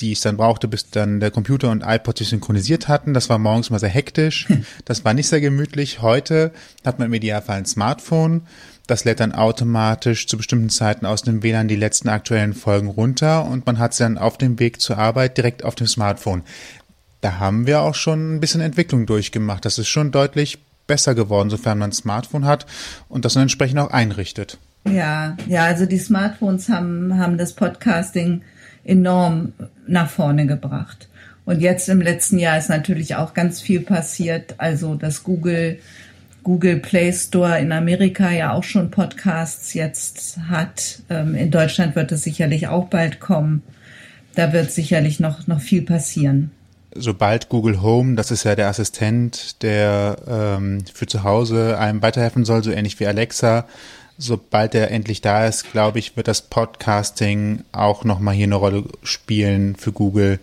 [0.00, 3.14] die ich dann brauchte, bis dann der Computer und iPod sich synchronisiert hatten.
[3.14, 4.46] Das war morgens mal sehr hektisch.
[4.84, 6.02] Das war nicht sehr gemütlich.
[6.02, 6.52] Heute
[6.84, 8.42] hat man im Idealfall ein Smartphone
[8.86, 13.44] das lädt dann automatisch zu bestimmten Zeiten aus dem WLAN die letzten aktuellen Folgen runter
[13.44, 16.42] und man hat sie dann auf dem Weg zur Arbeit direkt auf dem Smartphone.
[17.20, 19.64] Da haben wir auch schon ein bisschen Entwicklung durchgemacht.
[19.64, 22.66] Das ist schon deutlich besser geworden, sofern man ein Smartphone hat
[23.08, 24.58] und das dann entsprechend auch einrichtet.
[24.84, 28.42] Ja, ja, also die Smartphones haben, haben das Podcasting
[28.84, 29.52] enorm
[29.86, 31.08] nach vorne gebracht.
[31.44, 34.54] Und jetzt im letzten Jahr ist natürlich auch ganz viel passiert.
[34.58, 35.78] Also, dass Google
[36.42, 41.02] Google Play Store in Amerika ja auch schon Podcasts jetzt hat.
[41.08, 43.62] Ähm, in Deutschland wird es sicherlich auch bald kommen.
[44.34, 46.50] Da wird sicherlich noch, noch viel passieren.
[46.94, 52.44] Sobald Google Home, das ist ja der Assistent, der ähm, für zu Hause einem weiterhelfen
[52.44, 53.66] soll, so ähnlich wie Alexa,
[54.18, 58.84] sobald er endlich da ist, glaube ich, wird das Podcasting auch nochmal hier eine Rolle
[59.02, 60.38] spielen für Google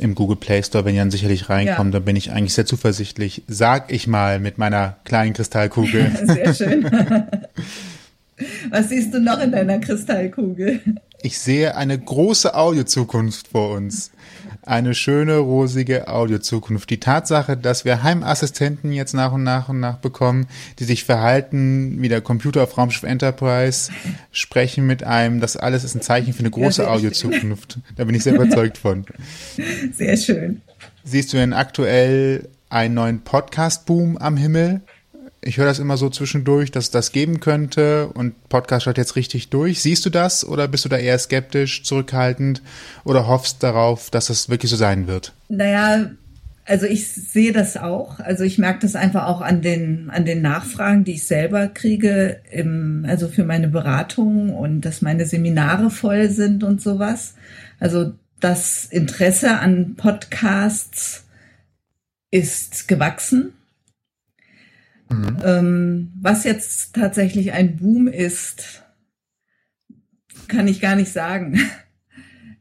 [0.00, 1.98] im Google Play Store, wenn ihr dann sicherlich reinkommt, ja.
[2.00, 6.10] dann bin ich eigentlich sehr zuversichtlich, sag ich mal mit meiner kleinen Kristallkugel.
[6.24, 6.84] Sehr schön.
[8.70, 10.80] Was siehst du noch in deiner Kristallkugel?
[11.22, 14.10] Ich sehe eine große Audiozukunft vor uns
[14.70, 16.88] eine schöne, rosige Audiozukunft.
[16.90, 20.46] Die Tatsache, dass wir Heimassistenten jetzt nach und nach und nach bekommen,
[20.78, 23.90] die sich verhalten wie der Computer auf Raumschiff Enterprise,
[24.30, 27.78] sprechen mit einem, das alles ist ein Zeichen für eine große ja, Audiozukunft.
[27.96, 29.04] Da bin ich sehr überzeugt von.
[29.92, 30.62] Sehr schön.
[31.02, 34.82] Siehst du denn aktuell einen neuen Podcast-Boom am Himmel?
[35.42, 39.16] Ich höre das immer so zwischendurch, dass es das geben könnte und Podcast schaut jetzt
[39.16, 39.80] richtig durch.
[39.80, 42.60] Siehst du das oder bist du da eher skeptisch, zurückhaltend
[43.04, 45.32] oder hoffst darauf, dass das wirklich so sein wird?
[45.48, 46.10] Naja,
[46.66, 48.20] also ich sehe das auch.
[48.20, 52.40] Also ich merke das einfach auch an den, an den Nachfragen, die ich selber kriege,
[52.50, 57.34] im, also für meine Beratung und dass meine Seminare voll sind und sowas.
[57.78, 61.24] Also das Interesse an Podcasts
[62.30, 63.52] ist gewachsen.
[65.10, 65.36] Mhm.
[65.44, 68.84] Ähm, was jetzt tatsächlich ein Boom ist,
[70.48, 71.58] kann ich gar nicht sagen.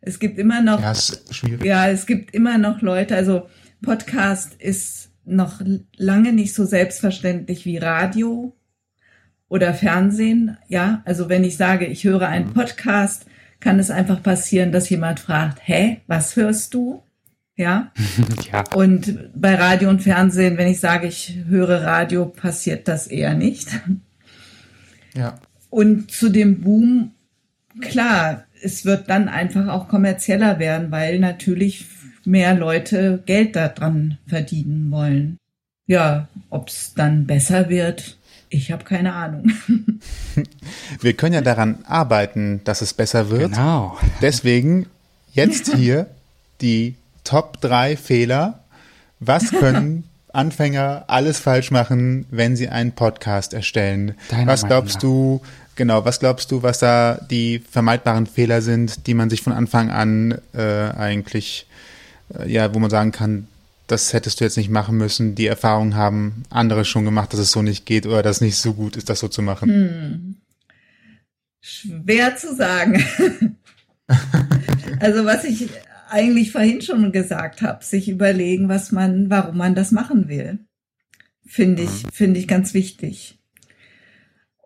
[0.01, 0.93] Es gibt immer noch, ja,
[1.61, 3.49] ja, es gibt immer noch Leute, also
[3.81, 5.61] Podcast ist noch
[5.97, 8.55] lange nicht so selbstverständlich wie Radio
[9.49, 10.57] oder Fernsehen.
[10.69, 12.53] Ja, also wenn ich sage, ich höre einen mhm.
[12.53, 13.25] Podcast,
[13.59, 17.03] kann es einfach passieren, dass jemand fragt, hä, was hörst du?
[17.59, 17.91] Ja?
[18.53, 18.63] ja.
[18.73, 23.67] Und bei Radio und Fernsehen, wenn ich sage, ich höre Radio, passiert das eher nicht.
[25.13, 25.37] Ja.
[25.69, 27.11] Und zu dem Boom,
[27.81, 31.85] klar, es wird dann einfach auch kommerzieller werden, weil natürlich
[32.23, 35.37] mehr Leute Geld daran verdienen wollen.
[35.85, 38.17] Ja, ob es dann besser wird,
[38.47, 39.51] ich habe keine Ahnung.
[41.01, 43.51] Wir können ja daran arbeiten, dass es besser wird.
[43.51, 43.97] Genau.
[44.21, 44.85] Deswegen
[45.33, 46.07] jetzt hier
[46.61, 46.95] die
[47.29, 48.63] Top 3 Fehler.
[49.19, 54.15] Was können Anfänger alles falsch machen, wenn sie einen Podcast erstellen?
[54.31, 55.39] Deiner was glaubst du,
[55.75, 59.91] genau, was glaubst du, was da die vermeidbaren Fehler sind, die man sich von Anfang
[59.91, 61.67] an äh, eigentlich,
[62.33, 63.47] äh, ja, wo man sagen kann,
[63.85, 65.35] das hättest du jetzt nicht machen müssen.
[65.35, 68.57] Die Erfahrung haben andere schon gemacht, dass es so nicht geht oder dass es nicht
[68.57, 69.69] so gut ist, das so zu machen.
[69.69, 70.35] Hm.
[71.61, 73.03] Schwer zu sagen.
[74.99, 75.69] also was ich
[76.09, 80.59] eigentlich vorhin schon gesagt habe, sich überlegen, was man, warum man das machen will,
[81.45, 83.39] finde ich, finde ich ganz wichtig.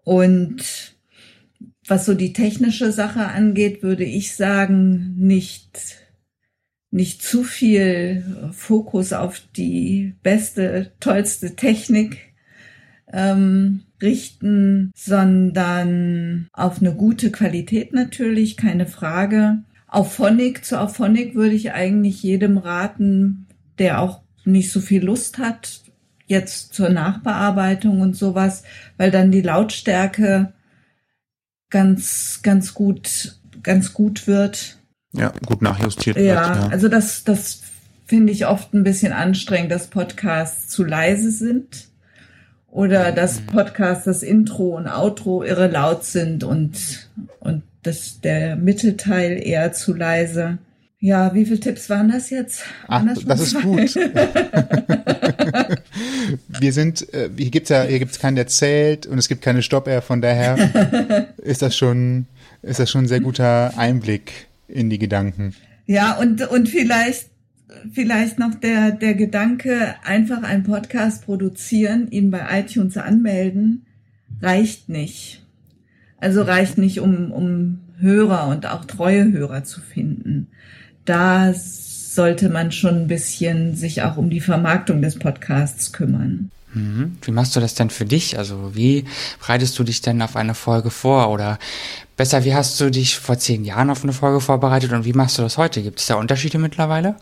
[0.03, 0.95] Und
[1.87, 6.03] was so die technische Sache angeht, würde ich sagen, nicht
[6.93, 12.35] nicht zu viel Fokus auf die beste, tollste Technik
[13.11, 19.63] ähm, richten, sondern auf eine gute Qualität natürlich, keine Frage.
[19.93, 23.45] Auf Phonic, zu Auphonic würde ich eigentlich jedem raten,
[23.77, 25.81] der auch nicht so viel Lust hat,
[26.25, 28.63] jetzt zur Nachbearbeitung und sowas,
[28.97, 30.51] weil dann die Lautstärke
[31.69, 34.79] ganz, ganz gut, ganz gut wird.
[35.11, 36.25] Ja, gut nachjustiert wird.
[36.25, 37.61] Ja, also das, das
[38.07, 41.89] finde ich oft ein bisschen anstrengend, dass Podcasts zu leise sind
[42.65, 49.41] oder dass Podcasts das Intro und Outro irre laut sind und, und das, der Mittelteil
[49.45, 50.57] eher zu leise.
[50.99, 52.63] Ja, wie viele Tipps waren das jetzt?
[52.87, 53.93] Ach, das ist gut.
[56.47, 59.61] Wir sind, äh, hier gibt's ja, hier gibt's keinen, der zählt und es gibt keine
[59.61, 62.27] Stoppuhr, von daher ist das schon,
[62.61, 65.53] ist das schon ein sehr guter Einblick in die Gedanken.
[65.85, 67.25] Ja, und, und vielleicht,
[67.91, 73.85] vielleicht noch der, der Gedanke, einfach einen Podcast produzieren, ihn bei iTunes anmelden,
[74.41, 75.42] reicht nicht.
[76.23, 80.47] Also reicht nicht, um, um Hörer und auch treue Hörer zu finden.
[81.03, 86.49] Da sollte man schon ein bisschen sich auch um die Vermarktung des Podcasts kümmern.
[86.73, 87.17] Mhm.
[87.21, 88.37] Wie machst du das denn für dich?
[88.37, 89.03] Also wie
[89.41, 91.29] bereitest du dich denn auf eine Folge vor?
[91.29, 91.59] Oder
[92.15, 95.37] besser, wie hast du dich vor zehn Jahren auf eine Folge vorbereitet und wie machst
[95.37, 95.83] du das heute?
[95.83, 97.17] Gibt es da Unterschiede mittlerweile?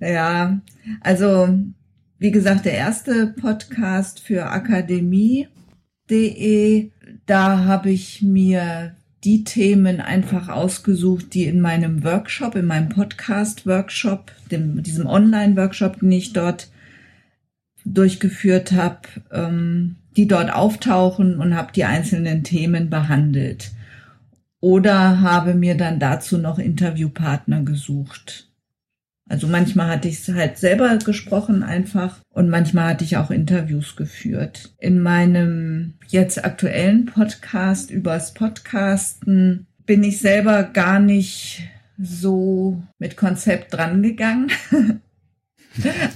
[0.00, 0.58] Ja,
[1.00, 1.48] also
[2.18, 6.90] wie gesagt, der erste Podcast für akademie.de,
[7.26, 14.30] da habe ich mir die Themen einfach ausgesucht, die in meinem Workshop, in meinem Podcast-Workshop,
[14.50, 16.68] diesem Online-Workshop, den ich dort
[17.84, 19.00] durchgeführt habe,
[19.32, 23.72] ähm, die dort auftauchen und habe die einzelnen Themen behandelt.
[24.60, 28.45] Oder habe mir dann dazu noch Interviewpartner gesucht.
[29.28, 33.96] Also manchmal hatte ich es halt selber gesprochen einfach und manchmal hatte ich auch Interviews
[33.96, 34.74] geführt.
[34.78, 43.74] In meinem jetzt aktuellen Podcast übers Podcasten bin ich selber gar nicht so mit Konzept
[43.74, 44.52] drangegangen.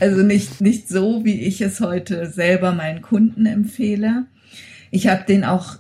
[0.01, 4.27] also nicht, nicht so, wie ich es heute selber meinen Kunden empfehle.
[4.93, 5.79] Ich habe den auch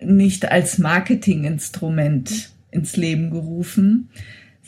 [0.00, 4.10] nicht als Marketinginstrument ins Leben gerufen,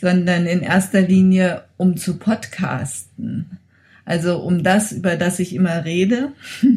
[0.01, 3.59] sondern in erster Linie um zu podcasten.
[4.05, 6.33] Also um das, über das ich immer rede,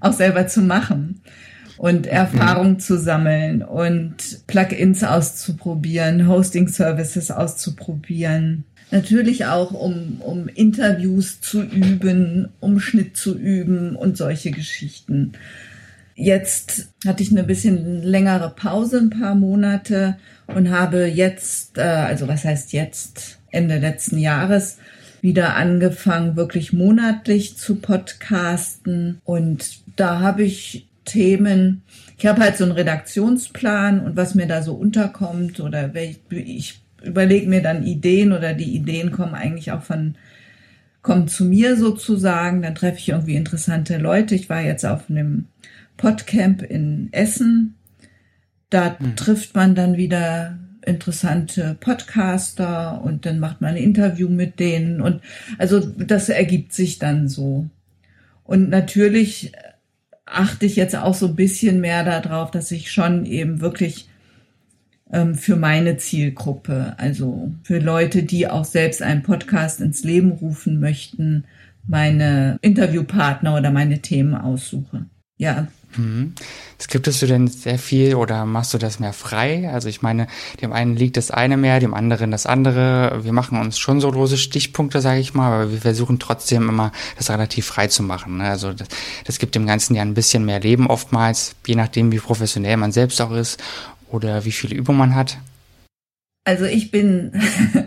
[0.00, 1.20] auch selber zu machen
[1.78, 8.64] und Erfahrung zu sammeln und Plugins auszuprobieren, Hosting-Services auszuprobieren.
[8.92, 15.32] Natürlich auch, um, um Interviews zu üben, um Schnitt zu üben und solche Geschichten.
[16.14, 22.28] Jetzt hatte ich eine bisschen längere Pause, ein paar Monate und habe jetzt, äh, also
[22.28, 24.78] was heißt jetzt, Ende letzten Jahres,
[25.20, 29.20] wieder angefangen, wirklich monatlich zu podcasten.
[29.24, 31.82] Und da habe ich Themen,
[32.18, 37.48] ich habe halt so einen Redaktionsplan und was mir da so unterkommt oder ich überlege
[37.48, 40.14] mir dann Ideen oder die Ideen kommen eigentlich auch von,
[41.02, 42.62] kommen zu mir sozusagen.
[42.62, 44.34] Dann treffe ich irgendwie interessante Leute.
[44.34, 45.46] Ich war jetzt auf einem
[45.96, 47.74] Podcamp in Essen.
[48.70, 49.16] Da Mhm.
[49.16, 55.20] trifft man dann wieder interessante Podcaster und dann macht man ein Interview mit denen und
[55.58, 57.68] also das ergibt sich dann so.
[58.42, 59.52] Und natürlich
[60.26, 64.08] achte ich jetzt auch so ein bisschen mehr darauf, dass ich schon eben wirklich
[65.34, 71.44] für meine Zielgruppe, also für Leute, die auch selbst einen Podcast ins Leben rufen möchten,
[71.86, 75.06] meine Interviewpartner oder meine Themen aussuche.
[75.36, 75.68] ja.
[75.96, 76.34] Mhm.
[76.80, 79.70] Skriptest du denn sehr viel oder machst du das mehr frei?
[79.70, 80.26] Also ich meine,
[80.60, 83.20] dem einen liegt das eine mehr, dem anderen das andere.
[83.22, 86.92] Wir machen uns schon so große Stichpunkte, sage ich mal, aber wir versuchen trotzdem immer,
[87.18, 88.38] das relativ frei zu machen.
[88.38, 88.44] Ne?
[88.48, 88.88] Also das,
[89.26, 92.90] das gibt dem Ganzen ja ein bisschen mehr Leben oftmals, je nachdem, wie professionell man
[92.90, 93.62] selbst auch ist
[94.12, 95.38] oder wie viel Übung man hat.
[96.44, 97.32] Also ich bin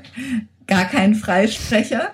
[0.68, 2.12] gar kein Freisprecher.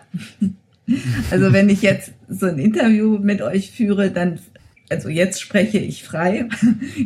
[1.29, 4.39] Also wenn ich jetzt so ein Interview mit euch führe, dann
[4.89, 6.49] also jetzt spreche ich frei.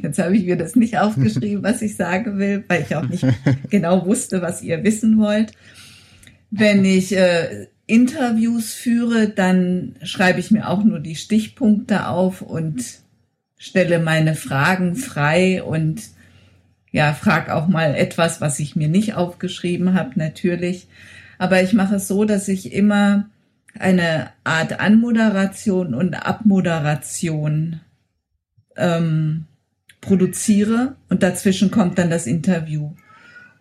[0.02, 3.26] Jetzt habe ich mir das nicht aufgeschrieben, was ich sagen will, weil ich auch nicht
[3.70, 5.52] genau wusste, was ihr wissen wollt.
[6.50, 12.84] Wenn ich äh, Interviews führe, dann schreibe ich mir auch nur die Stichpunkte auf und
[13.58, 16.02] stelle meine Fragen frei und
[16.95, 20.88] ja, frag auch mal etwas, was ich mir nicht aufgeschrieben habe, natürlich.
[21.38, 23.25] Aber ich mache es so, dass ich immer
[23.77, 27.81] eine Art Anmoderation und Abmoderation
[28.77, 29.43] ähm,
[29.99, 32.91] produziere und dazwischen kommt dann das Interview.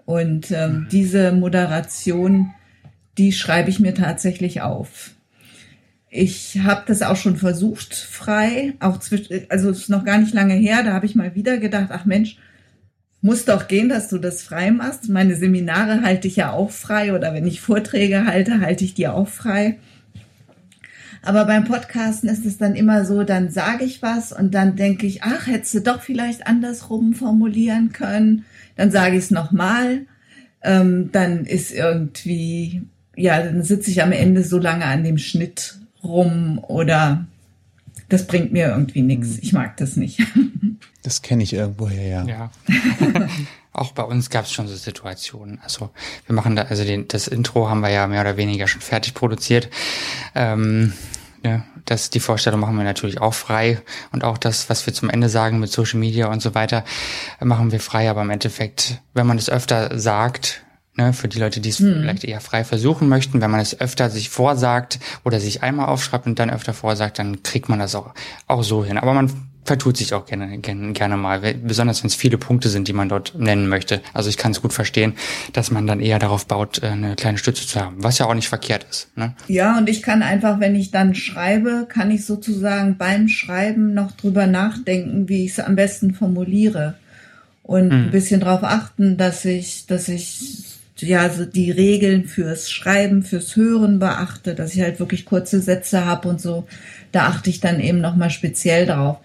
[0.04, 0.88] Und ähm, mhm.
[0.92, 2.54] diese Moderation,
[3.18, 5.10] die schreibe ich mir tatsächlich auf.
[6.08, 10.34] Ich habe das auch schon versucht, frei, auch zwischen, also es ist noch gar nicht
[10.34, 12.38] lange her, da habe ich mal wieder gedacht, ach Mensch,
[13.24, 15.08] muss doch gehen, dass du das frei machst.
[15.08, 19.08] Meine Seminare halte ich ja auch frei oder wenn ich Vorträge halte, halte ich die
[19.08, 19.78] auch frei.
[21.22, 25.06] Aber beim Podcasten ist es dann immer so, dann sage ich was und dann denke
[25.06, 28.44] ich, ach, hättest du doch vielleicht andersrum formulieren können.
[28.76, 30.02] Dann sage ich es nochmal.
[30.62, 32.82] Ähm, dann ist irgendwie,
[33.16, 37.26] ja, dann sitze ich am Ende so lange an dem Schnitt rum oder
[38.10, 39.36] das bringt mir irgendwie nichts.
[39.36, 39.38] Hm.
[39.40, 40.20] Ich mag das nicht.
[41.04, 42.24] Das kenne ich irgendwoher, ja.
[42.24, 42.50] Ja.
[43.74, 45.60] Auch bei uns gab es schon so Situationen.
[45.62, 45.90] Also
[46.26, 49.12] wir machen da, also den, das Intro haben wir ja mehr oder weniger schon fertig
[49.12, 49.68] produziert.
[50.34, 50.94] Ähm,
[51.44, 55.10] ja, das, die Vorstellung machen wir natürlich auch frei und auch das, was wir zum
[55.10, 56.84] Ende sagen mit Social Media und so weiter,
[57.38, 58.08] machen wir frei.
[58.08, 60.64] Aber im Endeffekt, wenn man es öfter sagt,
[60.94, 62.00] ne, für die Leute, die es hm.
[62.00, 66.26] vielleicht eher frei versuchen möchten, wenn man es öfter sich vorsagt oder sich einmal aufschreibt
[66.26, 68.14] und dann öfter vorsagt, dann kriegt man das auch,
[68.46, 68.96] auch so hin.
[68.96, 69.30] Aber man
[69.64, 73.08] vertut sich auch gerne, gerne, gerne mal, besonders wenn es viele Punkte sind, die man
[73.08, 74.00] dort nennen möchte.
[74.12, 75.14] Also ich kann es gut verstehen,
[75.52, 78.34] dass man dann eher darauf baut, äh, eine kleine Stütze zu haben, was ja auch
[78.34, 79.08] nicht verkehrt ist.
[79.16, 79.34] Ne?
[79.48, 84.12] Ja, und ich kann einfach, wenn ich dann schreibe, kann ich sozusagen beim Schreiben noch
[84.12, 86.94] drüber nachdenken, wie ich es am besten formuliere
[87.62, 88.04] und hm.
[88.04, 90.62] ein bisschen darauf achten, dass ich, dass ich
[90.98, 96.04] ja so die Regeln fürs Schreiben, fürs Hören beachte, dass ich halt wirklich kurze Sätze
[96.04, 96.66] habe und so.
[97.12, 99.18] Da achte ich dann eben noch mal speziell drauf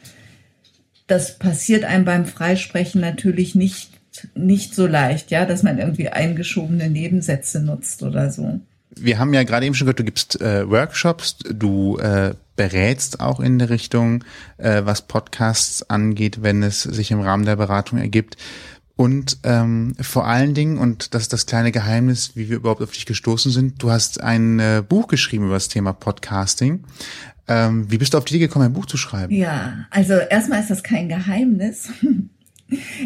[1.10, 3.92] das passiert einem beim Freisprechen natürlich nicht,
[4.36, 8.60] nicht so leicht, ja, dass man irgendwie eingeschobene Nebensätze nutzt oder so.
[8.96, 13.40] Wir haben ja gerade eben schon gehört, du gibst äh, Workshops, du äh, berätst auch
[13.40, 14.24] in der Richtung,
[14.58, 18.36] äh, was Podcasts angeht, wenn es sich im Rahmen der Beratung ergibt.
[18.96, 22.92] Und ähm, vor allen Dingen, und das ist das kleine Geheimnis, wie wir überhaupt auf
[22.92, 26.84] dich gestoßen sind, du hast ein äh, Buch geschrieben über das Thema Podcasting.
[27.50, 29.34] Ähm, wie bist du auf die Idee gekommen, ein Buch zu schreiben?
[29.34, 31.90] Ja, also erstmal ist das kein Geheimnis.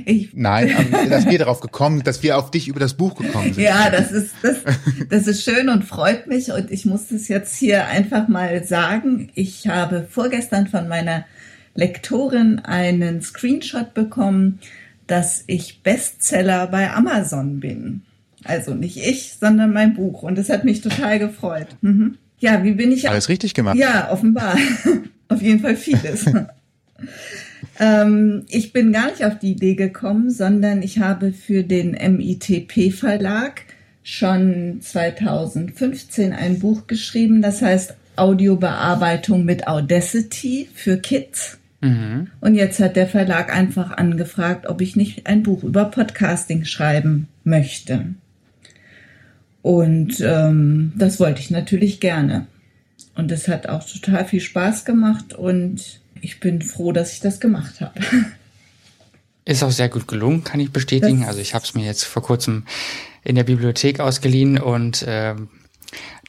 [0.06, 0.76] Ich Nein,
[1.10, 3.64] dass wir darauf gekommen, dass wir auf dich über das Buch gekommen sind.
[3.64, 4.58] Ja, das ist das,
[5.10, 9.32] das ist schön und freut mich und ich muss das jetzt hier einfach mal sagen.
[9.36, 11.24] Ich habe vorgestern von meiner
[11.76, 14.60] Lektorin einen Screenshot bekommen,
[15.08, 18.02] dass ich Bestseller bei Amazon bin.
[18.44, 21.68] Also nicht ich, sondern mein Buch und das hat mich total gefreut.
[21.82, 22.18] Mhm.
[22.44, 23.10] Ja, wie bin ich?
[23.10, 23.78] Alles richtig gemacht.
[23.78, 24.58] Ja, offenbar.
[25.30, 26.26] auf jeden Fall vieles.
[27.80, 32.92] ähm, ich bin gar nicht auf die Idee gekommen, sondern ich habe für den MITP
[32.92, 33.62] Verlag
[34.04, 41.60] schon 2015 ein Buch geschrieben, das heißt Audiobearbeitung mit Audacity für Kids.
[41.80, 42.28] Mhm.
[42.42, 47.30] Und jetzt hat der Verlag einfach angefragt, ob ich nicht ein Buch über Podcasting schreiben
[47.46, 48.16] möchte.
[49.64, 52.46] Und ähm, das wollte ich natürlich gerne.
[53.16, 57.40] Und es hat auch total viel Spaß gemacht und ich bin froh, dass ich das
[57.40, 58.00] gemacht habe.
[59.46, 61.22] Ist auch sehr gut gelungen, kann ich bestätigen.
[61.22, 62.64] Das also ich habe es mir jetzt vor kurzem
[63.24, 65.36] in der Bibliothek ausgeliehen und äh,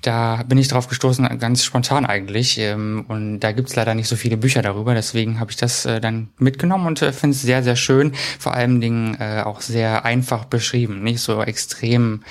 [0.06, 2.58] da bin ich drauf gestoßen, ganz spontan eigentlich.
[2.58, 4.94] Ähm, und da gibt's leider nicht so viele Bücher darüber.
[4.94, 8.12] Deswegen habe ich das äh, dann mitgenommen und äh, finde es sehr, sehr schön.
[8.38, 11.02] Vor allen Dingen äh, auch sehr einfach beschrieben.
[11.02, 12.22] Nicht so extrem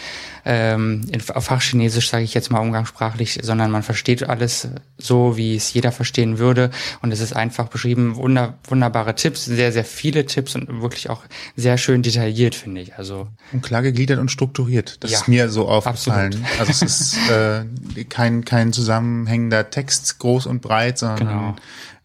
[0.45, 5.55] ähm, in, auf Fachchinesisch, sage ich jetzt mal umgangssprachlich, sondern man versteht alles so, wie
[5.55, 6.69] es jeder verstehen würde.
[7.01, 11.23] Und es ist einfach beschrieben, wunder, wunderbare Tipps, sehr, sehr viele Tipps und wirklich auch
[11.55, 12.95] sehr schön detailliert, finde ich.
[12.95, 15.03] Also und klar gegliedert und strukturiert.
[15.03, 16.33] Das ja, ist mir so aufgefallen.
[16.33, 16.59] Absolut.
[16.59, 17.62] Also es ist äh,
[17.95, 21.55] äh, kein, kein zusammenhängender Text groß und breit, sondern Genau.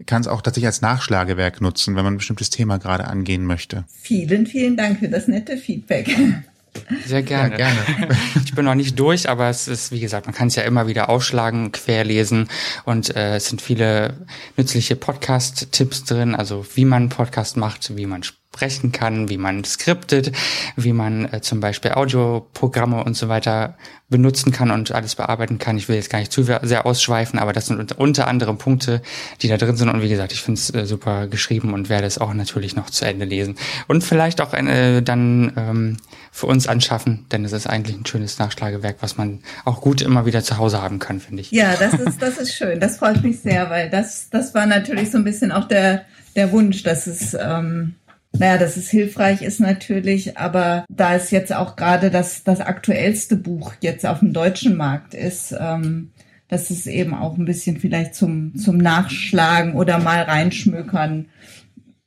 [0.07, 3.85] kann es auch tatsächlich als Nachschlagewerk nutzen, wenn man ein bestimmtes Thema gerade angehen möchte.
[3.89, 6.15] Vielen, vielen Dank für das nette Feedback.
[7.07, 7.51] Sehr gerne.
[7.51, 7.81] Ja, gerne.
[8.45, 10.87] Ich bin noch nicht durch, aber es ist, wie gesagt, man kann es ja immer
[10.87, 12.49] wieder aufschlagen, querlesen
[12.85, 14.15] und äh, es sind viele
[14.57, 18.23] nützliche Podcast-Tipps drin, also wie man einen Podcast macht, wie man
[18.59, 20.33] sprechen kann, wie man skriptet,
[20.75, 23.77] wie man äh, zum Beispiel Audioprogramme und so weiter
[24.09, 25.77] benutzen kann und alles bearbeiten kann.
[25.77, 29.01] Ich will jetzt gar nicht zu sehr ausschweifen, aber das sind unter, anderem Punkte,
[29.43, 29.89] die da drin sind.
[29.91, 32.91] Und wie gesagt, ich finde es äh, super geschrieben und werde es auch natürlich noch
[32.91, 33.55] zu Ende lesen.
[33.87, 35.97] Und vielleicht auch eine, dann ähm,
[36.33, 40.27] für uns anschaffen, denn es ist eigentlich ein schönes Nachschlagewerk, was man auch gut immer
[40.27, 41.53] wieder zu Hause haben kann, finde ich.
[41.53, 42.81] Ja, das ist, das ist schön.
[42.81, 46.51] Das freut mich sehr, weil das, das war natürlich so ein bisschen auch der, der
[46.51, 47.95] Wunsch, dass es, ähm,
[48.39, 53.37] naja, dass es hilfreich ist natürlich, aber da es jetzt auch gerade das, das aktuellste
[53.37, 56.11] Buch jetzt auf dem deutschen Markt ist, ähm,
[56.49, 61.27] dass es eben auch ein bisschen vielleicht zum, zum Nachschlagen oder mal reinschmökern,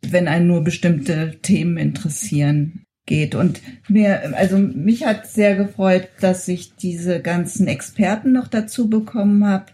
[0.02, 3.36] wenn einen nur bestimmte Themen interessieren geht.
[3.36, 9.46] Und mir, also mich hat sehr gefreut, dass ich diese ganzen Experten noch dazu bekommen
[9.46, 9.66] habe,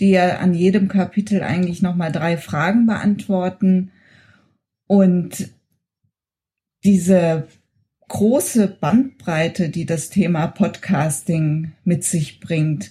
[0.00, 3.92] die ja an jedem Kapitel eigentlich nochmal drei Fragen beantworten.
[4.86, 5.50] Und
[6.84, 7.48] diese
[8.08, 12.90] große Bandbreite, die das Thema Podcasting mit sich bringt,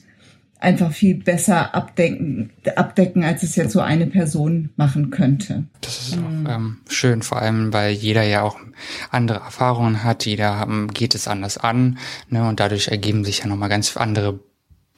[0.59, 5.65] einfach viel besser abdecken, abdecken, als es jetzt so eine Person machen könnte.
[5.81, 8.57] Das ist auch ähm, schön, vor allem, weil jeder ja auch
[9.09, 11.97] andere Erfahrungen hat, jeder ähm, geht es anders an,
[12.29, 14.39] ne, und dadurch ergeben sich ja nochmal ganz andere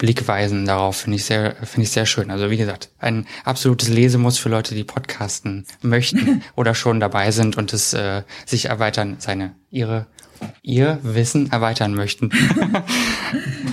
[0.03, 2.29] Blickweisen darauf, finde ich sehr, finde ich sehr schön.
[2.29, 7.55] Also wie gesagt, ein absolutes Lesemuss für Leute, die podcasten möchten oder schon dabei sind
[7.55, 10.07] und es äh, sich erweitern, seine, ihre,
[10.61, 12.31] ihr Wissen erweitern möchten.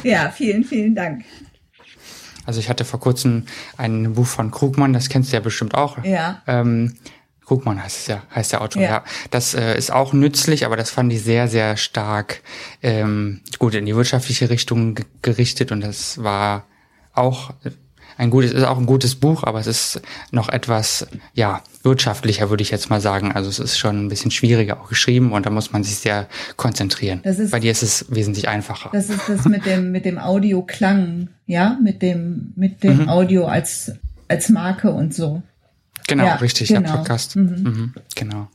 [0.04, 1.24] Ja, vielen, vielen Dank.
[2.46, 3.44] Also ich hatte vor kurzem
[3.76, 6.02] ein Buch von Krugmann, das kennst du ja bestimmt auch.
[6.04, 6.42] Ja.
[6.46, 6.94] Ähm,
[7.50, 8.80] Krugmann heißt es ja, heißt der Autor.
[8.80, 8.88] Ja.
[8.88, 12.42] Ja, das äh, ist auch nützlich, aber das fand ich sehr, sehr stark
[12.80, 16.62] ähm, gut in die wirtschaftliche Richtung ge- gerichtet und das war
[17.12, 17.50] auch
[18.16, 22.62] ein gutes, ist auch ein gutes Buch, aber es ist noch etwas, ja, wirtschaftlicher, würde
[22.62, 23.32] ich jetzt mal sagen.
[23.32, 26.28] Also es ist schon ein bisschen schwieriger auch geschrieben und da muss man sich sehr
[26.56, 27.20] konzentrieren.
[27.24, 28.90] Das ist- Bei dir ist es wesentlich einfacher.
[28.92, 33.90] Das ist das mit dem, mit dem Audioklang, ja, mit dem, mit dem Audio als,
[34.28, 35.42] als Marke und so.
[36.10, 36.80] Genau, Ja, richtig, genau.
[36.82, 37.36] der Podcast.
[37.36, 37.94] Mhm.
[38.14, 38.48] genau.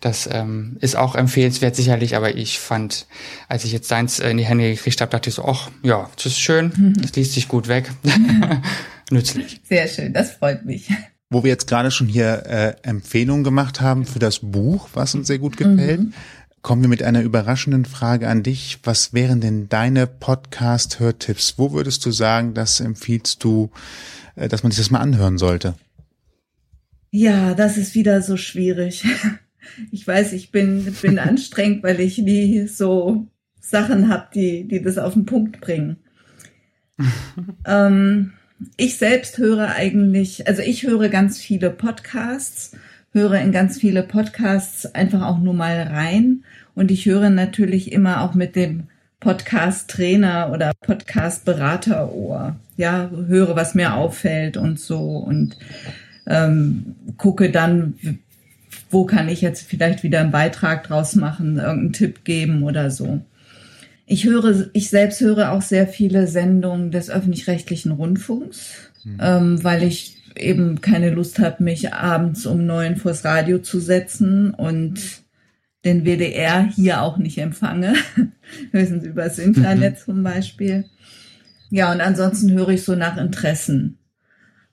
[0.00, 3.06] Das ähm, ist auch empfehlenswert sicherlich, aber ich fand,
[3.48, 6.26] als ich jetzt deins in die Hände gekriegt habe, dachte ich so, ach ja, das
[6.26, 7.90] ist schön, das liest sich gut weg.
[9.10, 9.60] Nützlich.
[9.68, 10.88] Sehr schön, das freut mich.
[11.30, 15.26] Wo wir jetzt gerade schon hier äh, Empfehlungen gemacht haben für das Buch, was uns
[15.26, 16.00] sehr gut gefällt,
[16.62, 18.80] kommen wir mit einer überraschenden Frage an dich.
[18.82, 21.54] Was wären denn deine Podcast-Hörtipps?
[21.56, 23.70] Wo würdest du sagen, das empfiehlst du,
[24.36, 25.74] äh, dass man sich das mal anhören sollte?
[27.10, 29.04] Ja, das ist wieder so schwierig.
[29.92, 33.28] Ich weiß, ich bin, bin anstrengend, weil ich nie so
[33.60, 35.98] Sachen habe, die, die das auf den Punkt bringen.
[37.66, 38.32] ähm,
[38.76, 42.72] ich selbst höre eigentlich, also ich höre ganz viele Podcasts,
[43.12, 46.42] höre in ganz viele Podcasts einfach auch nur mal rein
[46.74, 48.88] und ich höre natürlich immer auch mit dem
[49.20, 52.56] Podcast-Trainer oder Podcast-Beraterohr.
[52.76, 55.56] Ja, höre, was mir auffällt und so und
[56.26, 57.94] ähm, gucke dann,
[58.90, 63.20] wo kann ich jetzt vielleicht wieder einen Beitrag draus machen, irgendeinen Tipp geben oder so.
[64.06, 68.72] Ich höre, ich selbst höre auch sehr viele Sendungen des öffentlich-rechtlichen Rundfunks,
[69.20, 74.52] ähm, weil ich eben keine Lust habe, mich abends um neun vors Radio zu setzen
[74.52, 75.00] und
[75.84, 77.94] den WDR hier auch nicht empfange,
[78.72, 80.84] höchstens übers Internet zum Beispiel.
[81.70, 83.98] Ja, und ansonsten höre ich so nach Interessen.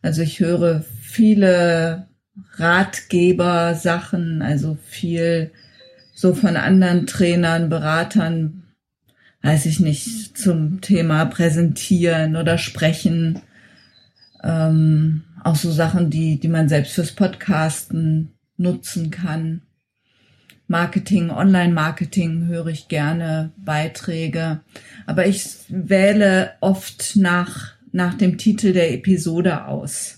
[0.02, 2.08] Also ich höre viele
[2.54, 5.52] Ratgeber-Sachen, also viel
[6.14, 8.64] so von anderen Trainern, Beratern,
[9.42, 13.42] weiß ich nicht, zum Thema Präsentieren oder Sprechen.
[14.44, 19.62] Ähm, auch so Sachen, die, die man selbst fürs Podcasten nutzen kann.
[20.68, 24.62] Marketing, Online-Marketing höre ich gerne, Beiträge.
[25.06, 30.17] Aber ich wähle oft nach, nach dem Titel der Episode aus.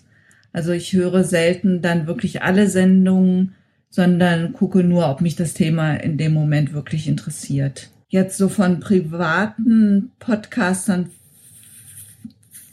[0.51, 3.55] Also ich höre selten dann wirklich alle Sendungen,
[3.89, 7.89] sondern gucke nur, ob mich das Thema in dem Moment wirklich interessiert.
[8.07, 11.09] Jetzt so von privaten Podcastern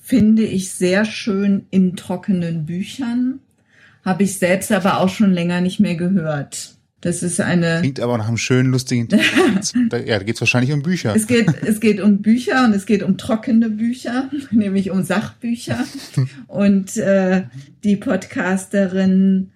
[0.03, 3.41] finde ich sehr schön in trockenen Büchern.
[4.05, 6.76] Habe ich selbst aber auch schon länger nicht mehr gehört.
[7.03, 7.81] Das ist eine.
[7.81, 9.19] Klingt aber nach einem schönen, lustigen ja,
[9.91, 11.15] da geht es wahrscheinlich um Bücher.
[11.15, 15.85] Es geht, es geht um Bücher und es geht um trockene Bücher, nämlich um Sachbücher.
[16.47, 17.45] und äh,
[17.85, 19.53] die Podcasterin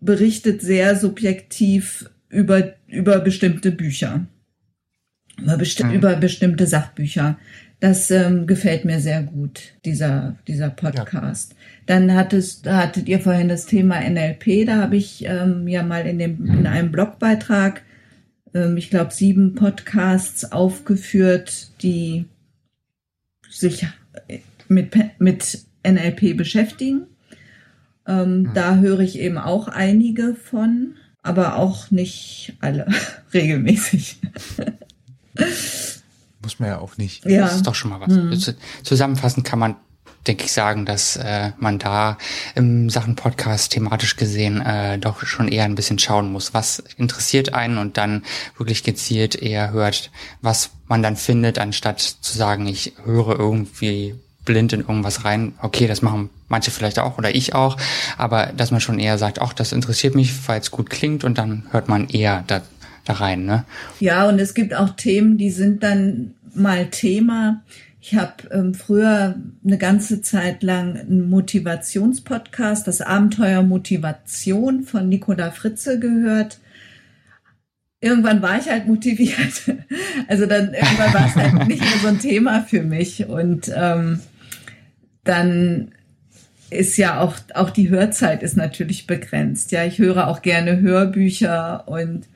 [0.00, 4.26] berichtet sehr subjektiv über, über bestimmte Bücher.
[5.38, 5.92] Über, besti mhm.
[5.92, 7.38] über bestimmte Sachbücher.
[7.80, 11.52] Das ähm, gefällt mir sehr gut, dieser, dieser Podcast.
[11.52, 11.58] Ja.
[11.86, 16.18] Dann hattest, hattet ihr vorhin das Thema NLP, da habe ich ähm, ja mal in,
[16.18, 17.82] dem, in einem Blogbeitrag,
[18.54, 22.24] ähm, ich glaube, sieben Podcasts aufgeführt, die
[23.50, 23.86] sich
[24.68, 27.06] mit, mit NLP beschäftigen.
[28.06, 28.50] Ähm, mhm.
[28.54, 32.86] Da höre ich eben auch einige von, aber auch nicht alle
[33.34, 34.18] regelmäßig.
[36.46, 37.24] Muss man ja auch nicht.
[37.24, 37.40] Ja.
[37.40, 38.12] Das ist doch schon mal was.
[38.12, 38.54] Mhm.
[38.84, 39.74] Zusammenfassend kann man,
[40.28, 42.18] denke ich, sagen, dass äh, man da
[42.54, 47.52] im Sachen Podcast thematisch gesehen äh, doch schon eher ein bisschen schauen muss, was interessiert
[47.52, 48.22] einen und dann
[48.56, 54.72] wirklich gezielt eher hört, was man dann findet, anstatt zu sagen, ich höre irgendwie blind
[54.72, 55.54] in irgendwas rein.
[55.60, 57.76] Okay, das machen manche vielleicht auch oder ich auch,
[58.16, 61.38] aber dass man schon eher sagt, ach, das interessiert mich, weil es gut klingt und
[61.38, 62.62] dann hört man eher da,
[63.04, 63.44] da rein.
[63.44, 63.64] Ne?
[64.00, 67.62] Ja, und es gibt auch Themen, die sind dann mal Thema.
[68.00, 69.34] Ich habe ähm, früher
[69.64, 76.60] eine ganze Zeit lang einen Motivationspodcast, das Abenteuer Motivation von Nicola Fritze gehört.
[78.00, 79.62] Irgendwann war ich halt motiviert.
[80.28, 83.26] Also dann irgendwann war es halt nicht mehr so ein Thema für mich.
[83.26, 84.20] Und ähm,
[85.24, 85.92] dann
[86.70, 89.72] ist ja auch, auch die Hörzeit ist natürlich begrenzt.
[89.72, 92.26] Ja, ich höre auch gerne Hörbücher und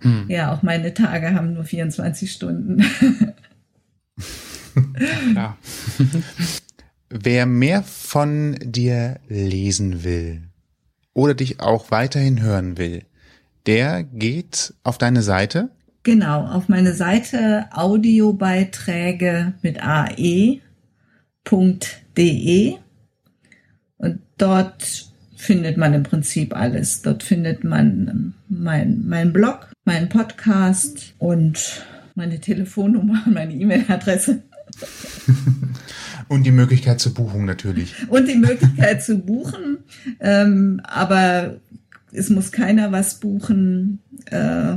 [0.00, 0.24] hm.
[0.28, 2.84] ja, auch meine Tage haben nur 24 Stunden.
[5.34, 5.56] ja.
[7.08, 10.42] Wer mehr von dir lesen will
[11.12, 13.02] oder dich auch weiterhin hören will,
[13.66, 15.70] der geht auf deine Seite.
[16.02, 20.68] Genau, auf meine Seite Audiobeiträge mit ae.de
[23.98, 27.02] und dort findet man im Prinzip alles.
[27.02, 31.84] Dort findet man mein, mein Blog, meinen Podcast und
[32.20, 34.42] meine Telefonnummer und meine E-Mail-Adresse.
[36.28, 37.94] Und die Möglichkeit zur Buchung natürlich.
[38.08, 39.78] Und die Möglichkeit zu buchen.
[40.20, 41.56] Ähm, aber
[42.12, 44.76] es muss keiner was buchen äh,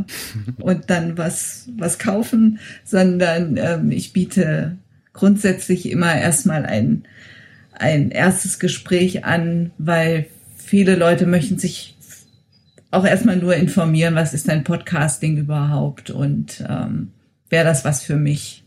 [0.62, 4.78] und dann was, was kaufen, sondern ähm, ich biete
[5.12, 7.04] grundsätzlich immer erstmal ein,
[7.74, 11.98] ein erstes Gespräch an, weil viele Leute möchten sich
[12.90, 17.10] auch erstmal nur informieren, was ist ein Podcasting überhaupt und ähm,
[17.54, 18.64] wäre das was für mich,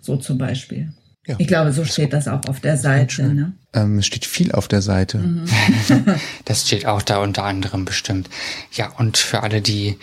[0.00, 0.92] so zum Beispiel.
[1.26, 3.32] Ja, ich glaube, so steht das auch auf der Seite.
[3.32, 3.52] Ne?
[3.72, 5.18] Ähm, es steht viel auf der Seite.
[5.18, 5.46] Mhm.
[6.44, 8.28] das steht auch da unter anderem bestimmt.
[8.72, 9.98] Ja, und für alle, die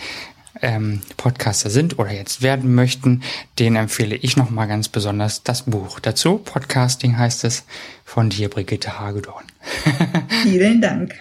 [0.61, 3.21] ähm, Podcaster sind oder jetzt werden möchten,
[3.59, 6.37] den empfehle ich nochmal ganz besonders das Buch dazu.
[6.37, 7.65] Podcasting heißt es
[8.05, 9.43] von dir, Brigitte Hagedorn.
[10.43, 11.15] Vielen Dank.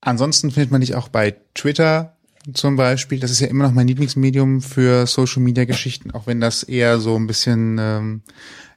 [0.00, 2.15] Ansonsten findet man dich auch bei Twitter
[2.54, 3.20] zum Beispiel.
[3.20, 6.98] Das ist ja immer noch mein Lieblingsmedium für Social Media Geschichten, auch wenn das eher
[6.98, 8.22] so ein bisschen ähm,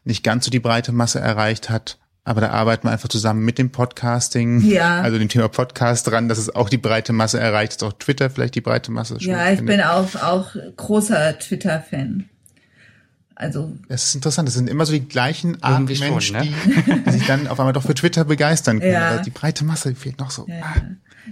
[0.03, 1.97] nicht ganz so die breite Masse erreicht hat.
[2.23, 5.01] Aber da arbeiten wir einfach zusammen mit dem Podcasting, ja.
[5.01, 8.29] also dem Thema Podcast dran, dass es auch die breite Masse erreicht, dass auch Twitter
[8.29, 9.77] vielleicht die breite Masse Ja, ich findet.
[9.77, 12.29] bin auch, auch großer Twitter-Fan.
[13.33, 13.73] Also.
[13.87, 14.49] Das ist interessant.
[14.49, 16.43] Das sind immer so die gleichen Art Menschen, schon, ne?
[16.43, 18.91] die, die, sich dann auf einmal doch für Twitter begeistern können.
[18.91, 19.11] Ja.
[19.11, 20.45] Aber die breite Masse fehlt noch so.
[20.47, 20.75] Ja.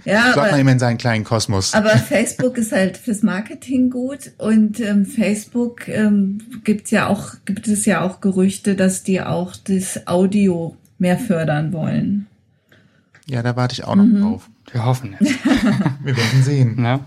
[0.04, 1.74] Ja, hat man immer in seinen kleinen Kosmos.
[1.74, 7.66] Aber Facebook ist halt fürs Marketing gut und ähm, Facebook ähm, gibt ja auch gibt
[7.68, 12.26] es ja auch Gerüchte, dass die auch das Audio mehr fördern wollen.
[13.26, 14.20] Ja, da warte ich auch noch mhm.
[14.20, 14.50] drauf.
[14.72, 15.28] Wir hoffen es.
[16.02, 16.82] Wir werden sehen.
[16.82, 17.00] Ja,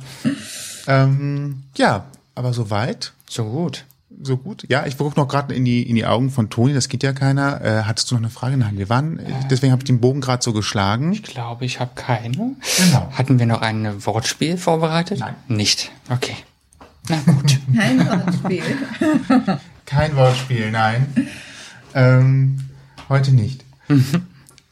[0.87, 2.05] ähm, ja
[2.35, 3.13] aber soweit.
[3.29, 3.85] So gut
[4.23, 4.65] so gut.
[4.69, 7.13] Ja, ich gucke noch gerade in die in die Augen von Toni, das geht ja
[7.13, 7.61] keiner.
[7.63, 8.57] Äh, hattest du noch eine Frage?
[8.57, 11.13] Nein, wir waren, äh, deswegen habe ich den Bogen gerade so geschlagen.
[11.13, 12.31] Ich glaube, ich habe keine.
[12.31, 13.11] Genau.
[13.11, 15.19] Hatten wir noch ein Wortspiel vorbereitet?
[15.19, 15.35] Nein.
[15.47, 15.91] Nicht.
[16.09, 16.35] Okay.
[17.09, 17.59] Na gut.
[17.75, 18.63] Kein Wortspiel.
[19.85, 21.07] Kein Wortspiel, nein.
[21.93, 22.59] Ähm,
[23.09, 23.65] heute nicht.
[23.89, 24.27] Mhm.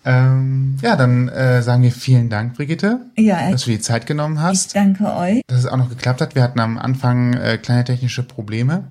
[0.05, 4.41] Ähm, ja, dann äh, sagen wir vielen Dank, Brigitte, ja, dass du die Zeit genommen
[4.41, 4.67] hast.
[4.67, 5.41] Ich danke euch.
[5.47, 6.35] Dass es auch noch geklappt hat.
[6.35, 8.85] Wir hatten am Anfang äh, kleine technische Probleme.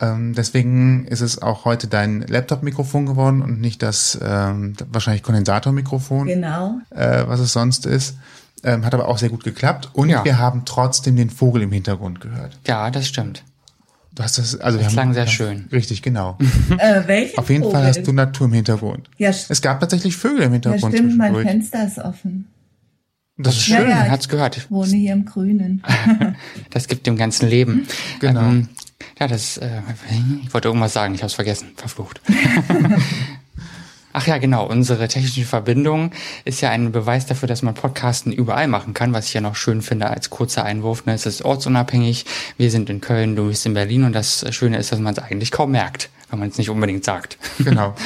[0.00, 6.26] Ähm, deswegen ist es auch heute dein Laptop-Mikrofon geworden und nicht das ähm, wahrscheinlich Kondensatormikrofon,
[6.26, 6.78] genau.
[6.90, 8.16] äh, was es sonst ist.
[8.64, 10.24] Ähm, hat aber auch sehr gut geklappt und ja.
[10.24, 12.58] wir haben trotzdem den Vogel im Hintergrund gehört.
[12.66, 13.44] Ja, das stimmt.
[14.14, 15.68] Du hast das, also das wir klang haben, sehr schön.
[15.70, 16.36] Richtig, genau.
[16.78, 17.78] äh, welchen Auf jeden Vogel?
[17.78, 19.08] Fall hast du Natur im Hintergrund.
[19.16, 20.92] Ja, es gab tatsächlich Vögel im Hintergrund.
[20.92, 22.48] Ja, stimmt, mein Fenster ist offen.
[23.36, 23.90] Das ist Ja, schön.
[23.90, 24.10] ja.
[24.10, 24.56] Hat's gehört.
[24.56, 25.82] Ich wohne hier im Grünen.
[26.70, 27.86] Das gibt dem ganzen Leben.
[28.18, 28.40] Genau.
[28.40, 28.68] Ähm,
[29.18, 29.80] ja, das, äh,
[30.44, 32.20] ich wollte irgendwas sagen, ich habe es vergessen, verflucht.
[34.12, 36.12] Ach ja, genau, unsere technische Verbindung
[36.44, 39.54] ist ja ein Beweis dafür, dass man Podcasten überall machen kann, was ich ja noch
[39.54, 41.04] schön finde als kurzer Einwurf.
[41.06, 41.12] Ne?
[41.12, 42.24] Es ist ortsunabhängig,
[42.56, 45.20] wir sind in Köln, du bist in Berlin und das Schöne ist, dass man es
[45.20, 47.38] eigentlich kaum merkt, wenn man es nicht unbedingt sagt.
[47.58, 47.94] Genau.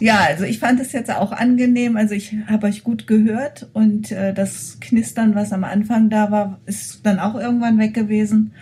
[0.00, 1.96] Ja, also ich fand es jetzt auch angenehm.
[1.96, 6.60] Also ich habe euch gut gehört und äh, das Knistern, was am Anfang da war,
[6.66, 8.52] ist dann auch irgendwann weg gewesen.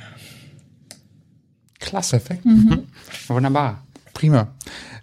[1.86, 2.18] Klasse.
[2.18, 2.44] Perfekt.
[3.28, 3.82] Wunderbar.
[4.12, 4.48] Prima.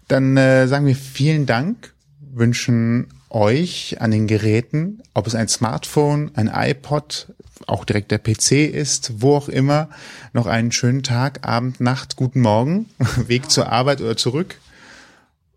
[0.07, 6.31] Dann äh, sagen wir vielen Dank, wünschen euch an den Geräten, ob es ein Smartphone,
[6.35, 7.33] ein iPod,
[7.65, 9.89] auch direkt der PC ist, wo auch immer,
[10.33, 12.89] noch einen schönen Tag, Abend, Nacht, guten Morgen,
[13.27, 14.57] Weg zur Arbeit oder zurück.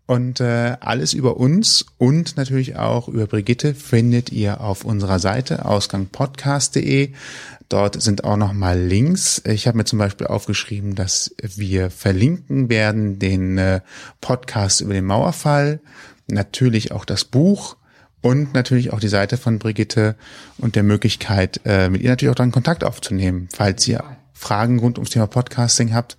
[0.07, 5.65] Und äh, alles über uns und natürlich auch über Brigitte findet ihr auf unserer Seite
[5.65, 7.11] ausgangpodcast.de.
[7.67, 9.41] Dort sind auch nochmal Links.
[9.45, 13.81] Ich habe mir zum Beispiel aufgeschrieben, dass wir verlinken werden den äh,
[14.21, 15.81] Podcast über den Mauerfall,
[16.27, 17.75] natürlich auch das Buch
[18.21, 20.15] und natürlich auch die Seite von Brigitte
[20.57, 24.01] und der Möglichkeit, äh, mit ihr natürlich auch dann Kontakt aufzunehmen, falls ihr
[24.31, 26.15] Fragen rund ums Thema Podcasting habt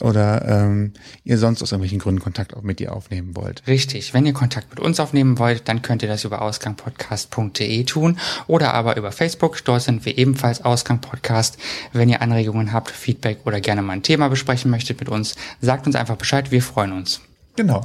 [0.00, 0.92] oder ähm,
[1.24, 3.62] ihr sonst aus irgendwelchen Gründen Kontakt auch mit ihr aufnehmen wollt.
[3.66, 4.14] Richtig.
[4.14, 8.74] Wenn ihr Kontakt mit uns aufnehmen wollt, dann könnt ihr das über ausgangpodcast.de tun oder
[8.74, 9.64] aber über Facebook.
[9.64, 11.58] Dort sind wir ebenfalls Ausgang Podcast.
[11.92, 15.86] Wenn ihr Anregungen habt, Feedback oder gerne mal ein Thema besprechen möchtet mit uns, sagt
[15.86, 16.50] uns einfach Bescheid.
[16.50, 17.20] Wir freuen uns.
[17.56, 17.84] Genau.